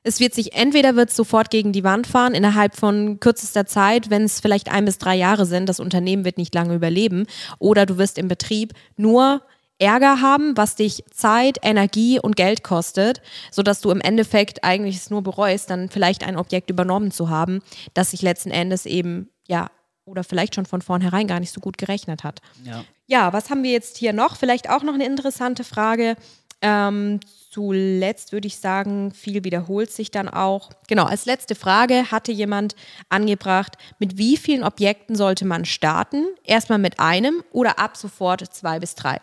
Es 0.02 0.22
wird 0.22 0.34
sich, 0.34 0.54
entweder 0.54 0.96
wird 0.96 1.12
sofort 1.12 1.50
gegen 1.50 1.74
die 1.74 1.84
Wand 1.84 2.08
fahren, 2.08 2.34
innerhalb 2.34 2.76
von 2.76 3.20
kürzester 3.20 3.66
Zeit, 3.66 4.10
wenn 4.10 4.24
es 4.24 4.40
vielleicht 4.40 4.72
ein 4.72 4.86
bis 4.86 4.98
drei 4.98 5.16
Jahre 5.16 5.46
sind, 5.46 5.68
das 5.68 5.82
Unternehmen 5.82 6.24
wird 6.24 6.38
nicht 6.38 6.56
lange 6.56 6.74
überleben, 6.74 7.28
oder 7.60 7.86
du 7.86 7.98
wirst 7.98 8.18
im 8.18 8.30
Betrieb 8.30 8.74
nur 8.96 9.42
Ärger 9.80 10.22
haben, 10.22 10.56
was 10.58 10.76
dich 10.76 11.04
Zeit, 11.12 11.58
Energie 11.62 12.20
und 12.20 12.36
Geld 12.36 12.64
kostet, 12.64 13.22
sodass 13.50 13.82
du 13.82 13.92
im 13.92 14.02
Endeffekt 14.02 14.64
eigentlich 14.64 14.98
es 14.98 15.10
nur 15.10 15.24
bereust, 15.24 15.70
dann 15.70 15.90
vielleicht 15.90 16.26
ein 16.26 16.38
Objekt 16.38 16.70
übernommen 16.70 17.12
zu 17.12 17.30
haben, 17.30 17.62
das 17.94 18.12
sich 18.12 18.22
letzten 18.22 18.52
Endes 18.52 18.86
eben, 18.86 19.30
ja, 19.48 19.70
oder 20.06 20.24
vielleicht 20.24 20.56
schon 20.56 20.66
von 20.66 20.82
vornherein 20.82 21.28
gar 21.28 21.40
nicht 21.40 21.54
so 21.54 21.62
gut 21.62 21.78
gerechnet 21.78 22.24
hat. 22.24 22.42
Ja, 22.64 22.84
ja 23.08 23.34
was 23.34 23.50
haben 23.50 23.64
wir 23.64 23.72
jetzt 23.72 23.98
hier 23.98 24.12
noch? 24.12 24.36
Vielleicht 24.36 24.70
auch 24.70 24.84
noch 24.84 24.96
eine 24.96 25.06
interessante 25.06 25.64
Frage. 25.64 26.16
Ähm, 26.62 27.22
zuletzt 27.52 28.34
würde 28.34 28.48
ich 28.48 28.58
sagen, 28.58 29.12
viel 29.12 29.46
wiederholt 29.46 29.92
sich 29.92 30.12
dann 30.12 30.28
auch. 30.28 30.72
Genau, 30.88 31.06
als 31.06 31.26
letzte 31.26 31.56
Frage 31.56 32.12
hatte 32.12 32.34
jemand 32.34 32.76
angebracht, 33.08 33.78
mit 33.98 34.18
wie 34.18 34.36
vielen 34.36 34.64
Objekten 34.64 35.16
sollte 35.16 35.46
man 35.46 35.64
starten? 35.64 36.26
Erstmal 36.44 36.80
mit 36.80 37.00
einem 37.00 37.44
oder 37.52 37.80
ab 37.80 37.96
sofort 37.96 38.42
zwei 38.54 38.80
bis 38.80 38.96
drei? 38.96 39.22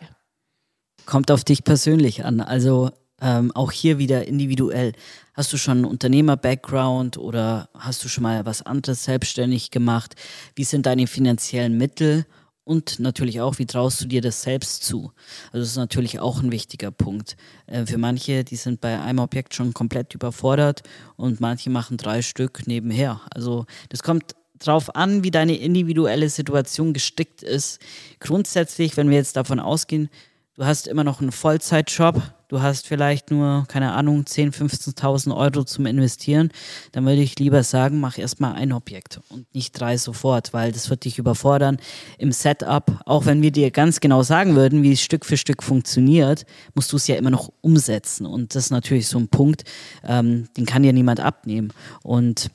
Kommt 1.06 1.30
auf 1.30 1.44
dich 1.44 1.64
persönlich 1.64 2.24
an. 2.24 2.40
Also 2.40 2.90
ähm, 3.20 3.50
auch 3.54 3.72
hier 3.72 3.98
wieder 3.98 4.26
individuell. 4.26 4.92
Hast 5.32 5.52
du 5.52 5.56
schon 5.56 5.78
einen 5.78 5.84
Unternehmer-Background 5.86 7.16
oder 7.16 7.70
hast 7.78 8.04
du 8.04 8.08
schon 8.08 8.22
mal 8.22 8.44
was 8.44 8.62
anderes 8.62 9.04
selbstständig 9.04 9.70
gemacht? 9.70 10.14
Wie 10.54 10.64
sind 10.64 10.86
deine 10.86 11.06
finanziellen 11.06 11.78
Mittel? 11.78 12.26
und 12.66 12.98
natürlich 12.98 13.40
auch, 13.40 13.58
wie 13.58 13.66
traust 13.66 14.00
du 14.00 14.06
dir 14.06 14.20
das 14.20 14.42
selbst 14.42 14.82
zu? 14.82 15.12
Also 15.52 15.60
das 15.60 15.68
ist 15.68 15.76
natürlich 15.76 16.18
auch 16.18 16.42
ein 16.42 16.50
wichtiger 16.50 16.90
Punkt. 16.90 17.36
Äh, 17.66 17.86
für 17.86 17.96
manche, 17.96 18.42
die 18.42 18.56
sind 18.56 18.80
bei 18.80 19.00
einem 19.00 19.20
Objekt 19.20 19.54
schon 19.54 19.72
komplett 19.72 20.14
überfordert 20.14 20.82
und 21.14 21.40
manche 21.40 21.70
machen 21.70 21.96
drei 21.96 22.22
Stück 22.22 22.66
nebenher. 22.66 23.20
Also 23.32 23.66
das 23.88 24.02
kommt 24.02 24.34
drauf 24.58 24.96
an, 24.96 25.22
wie 25.22 25.30
deine 25.30 25.56
individuelle 25.56 26.28
Situation 26.28 26.92
gestrickt 26.92 27.42
ist. 27.42 27.80
Grundsätzlich, 28.18 28.96
wenn 28.96 29.10
wir 29.10 29.16
jetzt 29.16 29.36
davon 29.36 29.60
ausgehen, 29.60 30.08
du 30.56 30.64
hast 30.64 30.88
immer 30.88 31.04
noch 31.04 31.20
einen 31.20 31.32
Vollzeitjob, 31.32 32.22
du 32.48 32.62
hast 32.62 32.86
vielleicht 32.86 33.30
nur, 33.30 33.66
keine 33.68 33.92
Ahnung, 33.92 34.22
10.000, 34.22 34.96
15.000 34.96 35.36
Euro 35.36 35.64
zum 35.64 35.84
Investieren, 35.84 36.50
dann 36.92 37.04
würde 37.04 37.20
ich 37.20 37.38
lieber 37.38 37.62
sagen, 37.62 38.00
mach 38.00 38.16
erstmal 38.16 38.54
ein 38.54 38.72
Objekt 38.72 39.20
und 39.28 39.52
nicht 39.54 39.78
drei 39.78 39.98
sofort, 39.98 40.54
weil 40.54 40.72
das 40.72 40.88
wird 40.88 41.04
dich 41.04 41.18
überfordern 41.18 41.78
im 42.18 42.32
Setup. 42.32 43.02
Auch 43.04 43.26
wenn 43.26 43.42
wir 43.42 43.50
dir 43.50 43.70
ganz 43.70 44.00
genau 44.00 44.22
sagen 44.22 44.56
würden, 44.56 44.82
wie 44.82 44.92
es 44.92 45.02
Stück 45.02 45.26
für 45.26 45.36
Stück 45.36 45.62
funktioniert, 45.62 46.46
musst 46.74 46.90
du 46.92 46.96
es 46.96 47.06
ja 47.06 47.16
immer 47.16 47.30
noch 47.30 47.52
umsetzen. 47.60 48.24
Und 48.24 48.54
das 48.54 48.64
ist 48.64 48.70
natürlich 48.70 49.08
so 49.08 49.18
ein 49.18 49.28
Punkt, 49.28 49.64
ähm, 50.04 50.48
den 50.56 50.64
kann 50.64 50.82
dir 50.82 50.94
niemand 50.94 51.20
abnehmen. 51.20 51.72
Und 52.02 52.50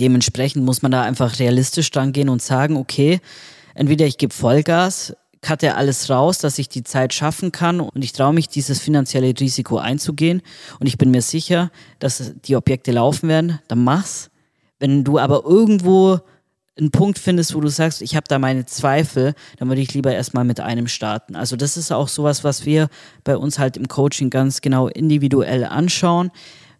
dementsprechend 0.00 0.64
muss 0.64 0.82
man 0.82 0.90
da 0.90 1.02
einfach 1.02 1.38
realistisch 1.38 1.90
dran 1.92 2.12
gehen 2.12 2.28
und 2.28 2.42
sagen, 2.42 2.76
okay, 2.76 3.20
entweder 3.74 4.06
ich 4.06 4.18
gebe 4.18 4.34
Vollgas, 4.34 5.14
cutte 5.44 5.76
alles 5.76 6.08
raus, 6.08 6.38
dass 6.38 6.58
ich 6.58 6.68
die 6.68 6.82
Zeit 6.82 7.12
schaffen 7.12 7.52
kann 7.52 7.80
und 7.80 8.02
ich 8.02 8.12
traue 8.12 8.32
mich, 8.32 8.48
dieses 8.48 8.80
finanzielle 8.80 9.34
Risiko 9.38 9.76
einzugehen 9.76 10.42
und 10.80 10.86
ich 10.86 10.96
bin 10.98 11.10
mir 11.10 11.22
sicher, 11.22 11.70
dass 11.98 12.32
die 12.44 12.56
Objekte 12.56 12.92
laufen 12.92 13.28
werden, 13.28 13.60
dann 13.68 13.84
mach's. 13.84 14.30
Wenn 14.78 15.04
du 15.04 15.18
aber 15.18 15.44
irgendwo 15.44 16.20
einen 16.76 16.90
Punkt 16.90 17.18
findest, 17.18 17.54
wo 17.54 17.60
du 17.60 17.68
sagst, 17.68 18.02
ich 18.02 18.16
habe 18.16 18.24
da 18.28 18.38
meine 18.38 18.66
Zweifel, 18.66 19.34
dann 19.58 19.68
würde 19.68 19.80
ich 19.80 19.94
lieber 19.94 20.12
erstmal 20.12 20.44
mit 20.44 20.60
einem 20.60 20.88
starten. 20.88 21.36
Also 21.36 21.56
das 21.56 21.76
ist 21.76 21.92
auch 21.92 22.08
sowas, 22.08 22.42
was 22.42 22.66
wir 22.66 22.88
bei 23.22 23.36
uns 23.36 23.58
halt 23.58 23.76
im 23.76 23.86
Coaching 23.86 24.30
ganz 24.30 24.60
genau 24.60 24.88
individuell 24.88 25.64
anschauen. 25.64 26.30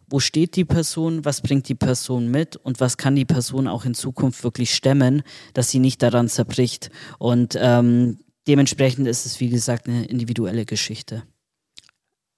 Wo 0.09 0.20
steht 0.20 0.57
die 0.57 0.64
Person, 0.64 1.24
was 1.24 1.40
bringt 1.40 1.68
die 1.68 1.74
Person 1.74 2.31
mit 2.31 2.57
und 2.57 2.81
was 2.81 2.96
kann 2.96 3.14
die 3.14 3.24
Person 3.24 3.68
auch 3.68 3.85
in 3.85 3.94
Zukunft 3.94 4.42
wirklich 4.42 4.74
stemmen, 4.74 5.22
dass 5.55 5.70
sie 5.70 5.79
nicht 5.79 6.03
daran 6.03 6.29
zerbricht. 6.29 6.90
Und 7.18 7.57
ähm, 7.61 8.18
dementsprechend 8.46 9.07
ist 9.07 9.26
es, 9.26 9.40
wie 9.40 9.48
gesagt, 9.48 9.88
eine 9.88 10.04
individuelle 10.07 10.64
Geschichte. 10.64 11.22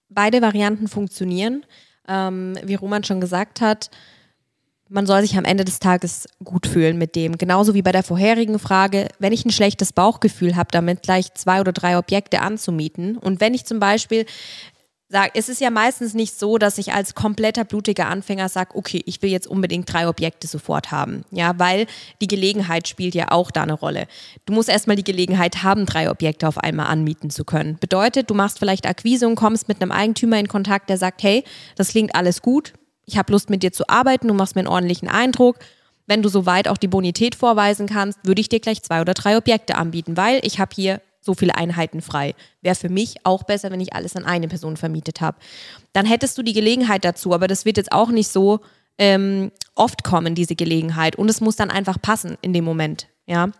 Beide 0.08 0.42
Varianten 0.42 0.88
funktionieren. 0.88 1.64
Ähm, 2.08 2.56
wie 2.62 2.76
Roman 2.76 3.02
schon 3.02 3.20
gesagt 3.20 3.60
hat, 3.60 3.90
man 4.88 5.06
soll 5.06 5.22
sich 5.22 5.36
am 5.36 5.44
Ende 5.44 5.64
des 5.64 5.80
Tages 5.80 6.28
gut 6.44 6.66
fühlen 6.66 6.96
mit 6.96 7.16
dem. 7.16 7.38
Genauso 7.38 7.74
wie 7.74 7.82
bei 7.82 7.90
der 7.90 8.04
vorherigen 8.04 8.58
Frage, 8.58 9.08
wenn 9.18 9.32
ich 9.32 9.44
ein 9.44 9.50
schlechtes 9.50 9.92
Bauchgefühl 9.92 10.54
habe, 10.54 10.68
damit 10.70 11.02
gleich 11.02 11.34
zwei 11.34 11.60
oder 11.60 11.72
drei 11.72 11.98
Objekte 11.98 12.40
anzumieten. 12.40 13.16
Und 13.16 13.40
wenn 13.40 13.54
ich 13.54 13.64
zum 13.64 13.80
Beispiel 13.80 14.26
sage, 15.08 15.30
es 15.34 15.48
ist 15.48 15.60
ja 15.60 15.70
meistens 15.70 16.14
nicht 16.14 16.38
so, 16.38 16.58
dass 16.58 16.78
ich 16.78 16.92
als 16.92 17.14
kompletter 17.14 17.64
blutiger 17.64 18.06
Anfänger 18.08 18.48
sage, 18.48 18.74
okay, 18.74 19.02
ich 19.06 19.22
will 19.22 19.30
jetzt 19.30 19.46
unbedingt 19.46 19.92
drei 19.92 20.08
Objekte 20.08 20.46
sofort 20.46 20.90
haben. 20.90 21.24
Ja, 21.30 21.58
weil 21.58 21.86
die 22.20 22.26
Gelegenheit 22.26 22.88
spielt 22.88 23.14
ja 23.14 23.30
auch 23.30 23.50
da 23.50 23.62
eine 23.62 23.74
Rolle. 23.74 24.08
Du 24.46 24.52
musst 24.52 24.68
erstmal 24.68 24.96
die 24.96 25.04
Gelegenheit 25.04 25.62
haben, 25.62 25.86
drei 25.86 26.10
Objekte 26.10 26.48
auf 26.48 26.58
einmal 26.58 26.86
anmieten 26.86 27.30
zu 27.30 27.44
können. 27.44 27.78
Bedeutet, 27.78 28.30
du 28.30 28.34
machst 28.34 28.58
vielleicht 28.58 28.86
Akquise 28.86 29.28
und 29.28 29.36
kommst 29.36 29.68
mit 29.68 29.80
einem 29.80 29.92
Eigentümer 29.92 30.38
in 30.38 30.48
Kontakt, 30.48 30.90
der 30.90 30.98
sagt, 30.98 31.22
hey, 31.22 31.44
das 31.76 31.88
klingt 31.88 32.14
alles 32.14 32.42
gut, 32.42 32.72
ich 33.04 33.16
habe 33.16 33.32
Lust 33.32 33.50
mit 33.50 33.62
dir 33.62 33.72
zu 33.72 33.88
arbeiten, 33.88 34.26
du 34.28 34.34
machst 34.34 34.56
mir 34.56 34.62
einen 34.62 34.68
ordentlichen 34.68 35.08
Eindruck. 35.08 35.58
Wenn 36.08 36.22
du 36.22 36.28
soweit 36.28 36.68
auch 36.68 36.76
die 36.76 36.88
Bonität 36.88 37.34
vorweisen 37.34 37.86
kannst, 37.86 38.18
würde 38.24 38.40
ich 38.40 38.48
dir 38.48 38.60
gleich 38.60 38.82
zwei 38.82 39.00
oder 39.00 39.14
drei 39.14 39.36
Objekte 39.36 39.76
anbieten, 39.76 40.16
weil 40.16 40.40
ich 40.42 40.58
habe 40.60 40.70
hier 40.74 41.00
so 41.26 41.34
viele 41.34 41.56
Einheiten 41.56 42.00
frei. 42.00 42.34
Wäre 42.62 42.74
für 42.74 42.88
mich 42.88 43.16
auch 43.24 43.42
besser, 43.42 43.70
wenn 43.70 43.80
ich 43.80 43.92
alles 43.94 44.16
an 44.16 44.24
eine 44.24 44.48
Person 44.48 44.78
vermietet 44.78 45.20
habe. 45.20 45.36
Dann 45.92 46.06
hättest 46.06 46.38
du 46.38 46.42
die 46.42 46.54
Gelegenheit 46.54 47.04
dazu, 47.04 47.34
aber 47.34 47.48
das 47.48 47.66
wird 47.66 47.76
jetzt 47.76 47.92
auch 47.92 48.10
nicht 48.10 48.28
so 48.28 48.60
ähm, 48.96 49.52
oft 49.74 50.04
kommen, 50.04 50.34
diese 50.34 50.54
Gelegenheit. 50.56 51.16
Und 51.16 51.28
es 51.28 51.42
muss 51.42 51.56
dann 51.56 51.70
einfach 51.70 52.00
passen 52.00 52.38
in 52.40 52.54
dem 52.54 52.64
Moment. 52.64 53.08
Ja. 53.26 53.50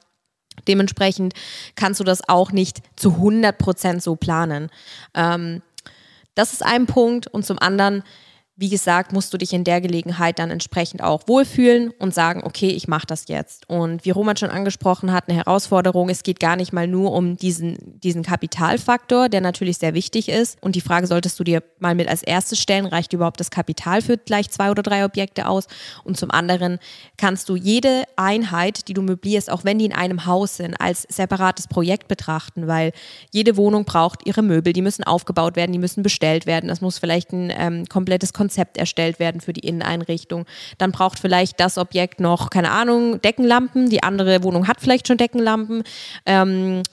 Dementsprechend 0.67 1.35
kannst 1.75 2.01
du 2.01 2.05
das 2.05 2.27
auch 2.27 2.51
nicht 2.51 2.81
zu 2.97 3.11
100 3.11 3.59
Prozent 3.59 4.03
so 4.03 4.17
planen. 4.17 4.71
Ähm, 5.15 5.61
das 6.35 6.55
ist 6.55 6.65
ein 6.65 6.87
Punkt. 6.87 7.27
Und 7.27 7.45
zum 7.45 7.59
anderen, 7.59 8.03
wie 8.59 8.71
gesagt, 8.71 9.13
musst 9.13 9.35
du 9.35 9.37
dich 9.37 9.53
in 9.53 9.65
der 9.65 9.83
Gelegenheit 9.83 10.39
dann 10.39 10.51
entsprechend 10.51 11.03
auch 11.03 11.23
wohlfühlen 11.27 11.91
und 11.99 12.15
sagen, 12.15 12.43
okay, 12.43 12.71
ich 12.71 12.89
mache 12.89 13.07
das 13.07 13.29
jetzt. 13.29 13.69
Und 13.69 14.07
wie 14.07 14.11
Roman 14.11 14.39
schon 14.39 14.49
angesprochen 14.49 15.13
hat, 15.13 15.29
eine 15.29 15.37
Herausforderung, 15.37 16.09
es 16.09 16.23
geht 16.23 16.41
gar 16.41 16.57
nicht 16.57 16.73
mal 16.73 16.89
nur 16.89 17.13
um 17.13 17.37
diesen, 17.37 18.01
diesen 18.01 18.23
Kapitalfaktor, 18.23 19.29
der 19.29 19.43
natürlich 19.43 19.77
sehr 19.77 19.93
wichtig 19.93 20.31
ist. 20.31 20.57
Und 20.63 20.75
die 20.75 20.81
Frage 20.81 21.07
solltest 21.07 21.39
du 21.39 21.45
dir 21.45 21.63
mal 21.81 21.95
mit 21.95 22.09
als 22.09 22.23
erstes 22.23 22.59
stellen, 22.59 22.87
reicht 22.87 23.13
überhaupt 23.13 23.41
das 23.41 23.51
Kapital 23.51 24.01
für 24.01 24.17
gleich 24.17 24.49
zwei 24.51 24.71
oder 24.71 24.83
drei 24.83 25.05
Objekte 25.05 25.49
aus? 25.49 25.67
Und 26.03 26.17
zum 26.17 26.31
anderen 26.31 26.79
kannst 27.19 27.51
du 27.51 27.57
jede 27.57 28.05
Einheit, 28.17 28.89
die 28.89 28.95
du 28.95 29.03
möblierst, 29.03 29.51
auch 29.51 29.65
wenn 29.65 29.79
die 29.79 29.85
in 29.85 29.93
einem 29.93 30.25
Haus 30.25 30.57
sind, 30.57 30.81
als 30.81 31.03
separates 31.03 31.69
Projekt 31.69 32.09
betrachten, 32.09 32.67
weil 32.67 32.93
jede 33.35 33.59
Wohnung 33.59 33.85
braucht 33.85 34.27
ihre 34.27 34.41
Möbel, 34.41 34.73
die 34.73 34.83
müssen 34.83 35.05
aufgebaut 35.05 35.57
werden, 35.57 35.73
die 35.73 35.79
müssen 35.79 36.03
bestellt 36.03 36.47
werden. 36.47 36.69
Das 36.69 36.81
muss 36.81 36.99
vielleicht 36.99 37.33
ein 37.33 37.53
ähm, 37.55 37.85
komplettes 37.87 38.33
Konzept 38.33 38.46
Konzept 38.47 38.77
erstellt 38.77 39.19
werden 39.19 39.41
für 39.41 39.53
die 39.53 39.67
Inneneinrichtung. 39.67 40.47
Dann 40.79 40.93
braucht 40.93 41.19
vielleicht 41.19 41.59
das 41.59 41.79
Objekt 41.79 42.21
noch, 42.21 42.49
keine 42.49 42.71
Ahnung, 42.71 43.21
Deckenlampen. 43.21 43.91
Die 43.91 44.05
andere 44.05 44.45
Wohnung 44.45 44.69
hat 44.69 44.81
vielleicht 44.81 45.09
schon 45.09 45.17
Deckenlampen. 45.17 45.83
Ähm, 46.27 46.85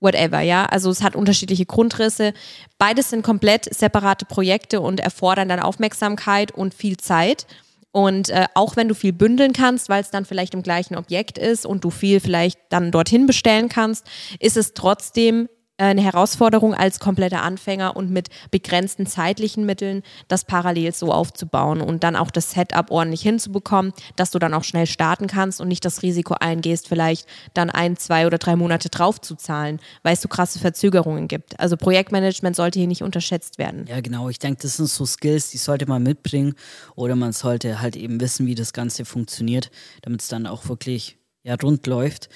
whatever, 0.00 0.40
ja. 0.40 0.66
Also 0.66 0.90
es 0.90 1.02
hat 1.02 1.16
unterschiedliche 1.16 1.64
Grundrisse. 1.64 2.34
Beides 2.76 3.08
sind 3.08 3.22
komplett 3.22 3.74
separate 3.74 4.26
Projekte 4.26 4.82
und 4.82 5.00
erfordern 5.00 5.48
dann 5.48 5.60
Aufmerksamkeit 5.60 6.52
und 6.52 6.74
viel 6.74 6.98
Zeit. 6.98 7.46
Und 7.90 8.28
äh, 8.28 8.44
auch 8.52 8.76
wenn 8.76 8.88
du 8.88 8.94
viel 8.94 9.14
bündeln 9.14 9.54
kannst, 9.54 9.88
weil 9.88 10.02
es 10.02 10.10
dann 10.10 10.26
vielleicht 10.26 10.52
im 10.52 10.62
gleichen 10.62 10.94
Objekt 10.94 11.38
ist 11.38 11.64
und 11.64 11.84
du 11.84 11.90
viel 11.90 12.20
vielleicht 12.20 12.58
dann 12.68 12.90
dorthin 12.90 13.26
bestellen 13.26 13.70
kannst, 13.70 14.06
ist 14.40 14.58
es 14.58 14.74
trotzdem 14.74 15.48
eine 15.78 16.02
Herausforderung 16.02 16.74
als 16.74 16.98
kompletter 16.98 17.42
Anfänger 17.42 17.96
und 17.96 18.10
mit 18.10 18.28
begrenzten 18.50 19.06
zeitlichen 19.06 19.64
Mitteln 19.64 20.02
das 20.26 20.44
parallel 20.44 20.92
so 20.92 21.12
aufzubauen 21.12 21.80
und 21.80 22.04
dann 22.04 22.16
auch 22.16 22.30
das 22.30 22.50
Setup 22.50 22.90
ordentlich 22.90 23.22
hinzubekommen, 23.22 23.92
dass 24.16 24.30
du 24.30 24.38
dann 24.38 24.54
auch 24.54 24.64
schnell 24.64 24.86
starten 24.86 25.28
kannst 25.28 25.60
und 25.60 25.68
nicht 25.68 25.84
das 25.84 26.02
Risiko 26.02 26.34
eingehst, 26.34 26.88
vielleicht 26.88 27.26
dann 27.54 27.70
ein, 27.70 27.96
zwei 27.96 28.26
oder 28.26 28.38
drei 28.38 28.56
Monate 28.56 28.88
drauf 28.88 29.20
zu 29.20 29.36
zahlen, 29.36 29.80
weil 30.02 30.14
es 30.14 30.20
so 30.20 30.28
krasse 30.28 30.58
Verzögerungen 30.58 31.28
gibt. 31.28 31.58
Also 31.60 31.76
Projektmanagement 31.76 32.56
sollte 32.56 32.78
hier 32.78 32.88
nicht 32.88 33.02
unterschätzt 33.02 33.58
werden. 33.58 33.86
Ja, 33.88 34.00
genau. 34.00 34.28
Ich 34.28 34.38
denke, 34.38 34.62
das 34.62 34.76
sind 34.76 34.88
so 34.88 35.06
Skills, 35.06 35.50
die 35.50 35.58
sollte 35.58 35.86
man 35.86 36.02
mitbringen 36.02 36.54
oder 36.96 37.14
man 37.14 37.32
sollte 37.32 37.80
halt 37.80 37.96
eben 37.96 38.20
wissen, 38.20 38.46
wie 38.46 38.54
das 38.54 38.72
Ganze 38.72 39.04
funktioniert, 39.04 39.70
damit 40.02 40.22
es 40.22 40.28
dann 40.28 40.46
auch 40.46 40.68
wirklich 40.68 41.18
ja, 41.44 41.54
rund 41.54 41.86
läuft. 41.86 42.28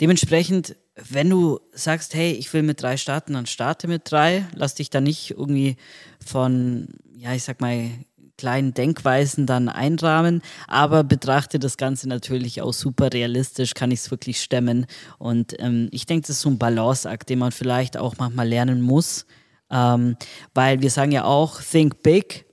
Dementsprechend 0.00 0.76
wenn 0.96 1.30
du 1.30 1.60
sagst, 1.72 2.14
hey, 2.14 2.32
ich 2.32 2.52
will 2.52 2.62
mit 2.62 2.82
drei 2.82 2.96
starten, 2.96 3.32
dann 3.32 3.46
starte 3.46 3.88
mit 3.88 4.10
drei. 4.10 4.46
Lass 4.54 4.74
dich 4.74 4.90
da 4.90 5.00
nicht 5.00 5.30
irgendwie 5.30 5.76
von, 6.24 6.88
ja, 7.16 7.32
ich 7.32 7.44
sag 7.44 7.60
mal, 7.60 7.90
kleinen 8.36 8.74
Denkweisen 8.74 9.46
dann 9.46 9.68
einrahmen, 9.68 10.42
aber 10.66 11.04
betrachte 11.04 11.58
das 11.58 11.76
Ganze 11.76 12.08
natürlich 12.08 12.60
auch 12.60 12.72
super 12.72 13.12
realistisch, 13.12 13.74
kann 13.74 13.90
ich 13.90 14.00
es 14.00 14.10
wirklich 14.10 14.42
stemmen. 14.42 14.86
Und 15.18 15.54
ähm, 15.60 15.88
ich 15.92 16.06
denke, 16.06 16.26
das 16.26 16.36
ist 16.36 16.42
so 16.42 16.50
ein 16.50 16.58
Balanceakt, 16.58 17.28
den 17.28 17.38
man 17.38 17.52
vielleicht 17.52 17.96
auch 17.96 18.16
manchmal 18.18 18.48
lernen 18.48 18.80
muss, 18.80 19.26
ähm, 19.70 20.16
weil 20.54 20.82
wir 20.82 20.90
sagen 20.90 21.12
ja 21.12 21.24
auch, 21.24 21.60
think 21.62 22.02
big, 22.02 22.46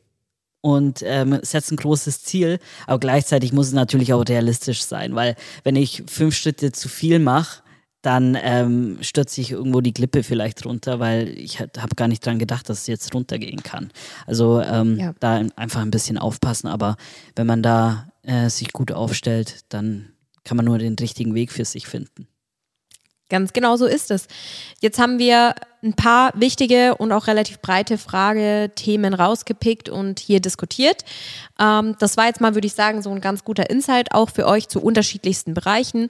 und 0.62 1.02
ähm, 1.06 1.40
setzt 1.42 1.72
ein 1.72 1.78
großes 1.78 2.24
Ziel, 2.24 2.60
aber 2.86 3.00
gleichzeitig 3.00 3.54
muss 3.54 3.68
es 3.68 3.74
natürlich 3.74 4.12
auch 4.12 4.24
realistisch 4.28 4.84
sein, 4.84 5.16
weil 5.16 5.36
wenn 5.64 5.78
ich 5.78 6.04
fünf 6.08 6.36
Schritte 6.36 6.74
zu 6.74 6.90
viel 6.90 7.20
mache, 7.20 7.64
dann 8.02 8.38
ähm, 8.42 8.98
stürze 9.02 9.42
ich 9.42 9.52
irgendwo 9.52 9.82
die 9.82 9.94
Klippe 9.94 10.24
vielleicht 10.24 10.66
runter, 10.66 11.00
weil 11.00 11.30
ich 11.30 11.60
habe 11.60 11.96
gar 11.96 12.08
nicht 12.08 12.26
dran 12.26 12.40
gedacht, 12.40 12.70
dass 12.70 12.82
es 12.82 12.88
jetzt 12.88 13.14
runtergehen 13.14 13.62
kann. 13.62 13.92
Also 14.26 14.62
ähm, 14.62 14.98
ja. 14.98 15.14
da 15.20 15.42
einfach 15.56 15.82
ein 15.82 15.92
bisschen 15.92 16.18
aufpassen, 16.18 16.68
aber 16.68 16.96
wenn 17.36 17.48
man 17.48 17.62
da 17.62 18.08
äh, 18.24 18.50
sich 18.50 18.72
gut 18.72 18.92
aufstellt, 18.92 19.66
dann 19.70 20.14
kann 20.44 20.56
man 20.56 20.66
nur 20.66 20.78
den 20.78 20.96
richtigen 20.96 21.36
Weg 21.36 21.52
für 21.52 21.66
sich 21.66 21.88
finden. 21.88 22.28
Ganz 23.30 23.54
genau 23.54 23.76
so 23.76 23.86
ist 23.86 24.10
es. 24.10 24.28
Jetzt 24.82 24.98
haben 24.98 25.20
wir 25.20 25.54
ein 25.84 25.94
paar 25.94 26.32
wichtige 26.34 26.96
und 26.96 27.12
auch 27.12 27.28
relativ 27.28 27.60
breite 27.60 28.00
Fragethemen 28.00 29.14
rausgepickt 29.14 29.88
und 29.88 30.20
hier 30.20 30.40
diskutiert. 30.40 31.04
Ähm, 31.60 31.96
das 32.00 32.18
war 32.18 32.26
jetzt 32.26 32.42
mal, 32.42 32.56
würde 32.56 32.66
ich 32.66 32.74
sagen, 32.74 33.04
so 33.04 33.12
ein 33.12 33.22
ganz 33.22 33.44
guter 33.44 33.70
Insight 33.70 34.14
auch 34.14 34.32
für 34.32 34.48
euch 34.48 34.68
zu 34.68 34.82
unterschiedlichsten 34.82 35.54
Bereichen. 35.54 36.10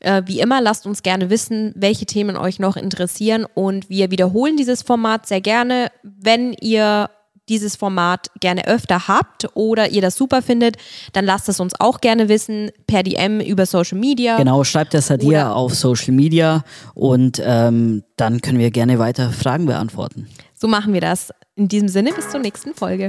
Äh, 0.00 0.22
wie 0.26 0.40
immer, 0.40 0.60
lasst 0.60 0.86
uns 0.86 1.02
gerne 1.02 1.30
wissen, 1.30 1.72
welche 1.76 2.06
Themen 2.06 2.36
euch 2.36 2.58
noch 2.58 2.76
interessieren 2.76 3.46
und 3.54 3.88
wir 3.90 4.10
wiederholen 4.10 4.56
dieses 4.56 4.82
Format 4.82 5.26
sehr 5.26 5.40
gerne, 5.40 5.90
wenn 6.02 6.52
ihr 6.54 7.10
dieses 7.48 7.76
Format 7.76 8.28
gerne 8.40 8.66
öfter 8.66 9.08
habt 9.08 9.48
oder 9.54 9.88
ihr 9.90 10.02
das 10.02 10.16
super 10.16 10.42
findet, 10.42 10.76
dann 11.12 11.24
lasst 11.24 11.48
es 11.48 11.60
uns 11.60 11.72
auch 11.80 12.00
gerne 12.00 12.28
wissen 12.28 12.70
per 12.86 13.02
DM 13.02 13.40
über 13.40 13.66
Social 13.66 13.98
Media. 13.98 14.36
Genau, 14.36 14.64
schreibt 14.64 14.94
das 14.94 15.08
dir 15.08 15.22
Oder- 15.22 15.56
auf 15.56 15.74
Social 15.74 16.12
Media 16.12 16.62
und 16.94 17.40
ähm, 17.44 18.04
dann 18.16 18.40
können 18.40 18.58
wir 18.58 18.70
gerne 18.70 18.98
weiter 18.98 19.30
Fragen 19.30 19.66
beantworten. 19.66 20.28
So 20.54 20.68
machen 20.68 20.92
wir 20.92 21.00
das. 21.00 21.30
In 21.54 21.68
diesem 21.68 21.88
Sinne, 21.88 22.12
bis 22.12 22.28
zur 22.30 22.40
nächsten 22.40 22.74
Folge. 22.74 23.08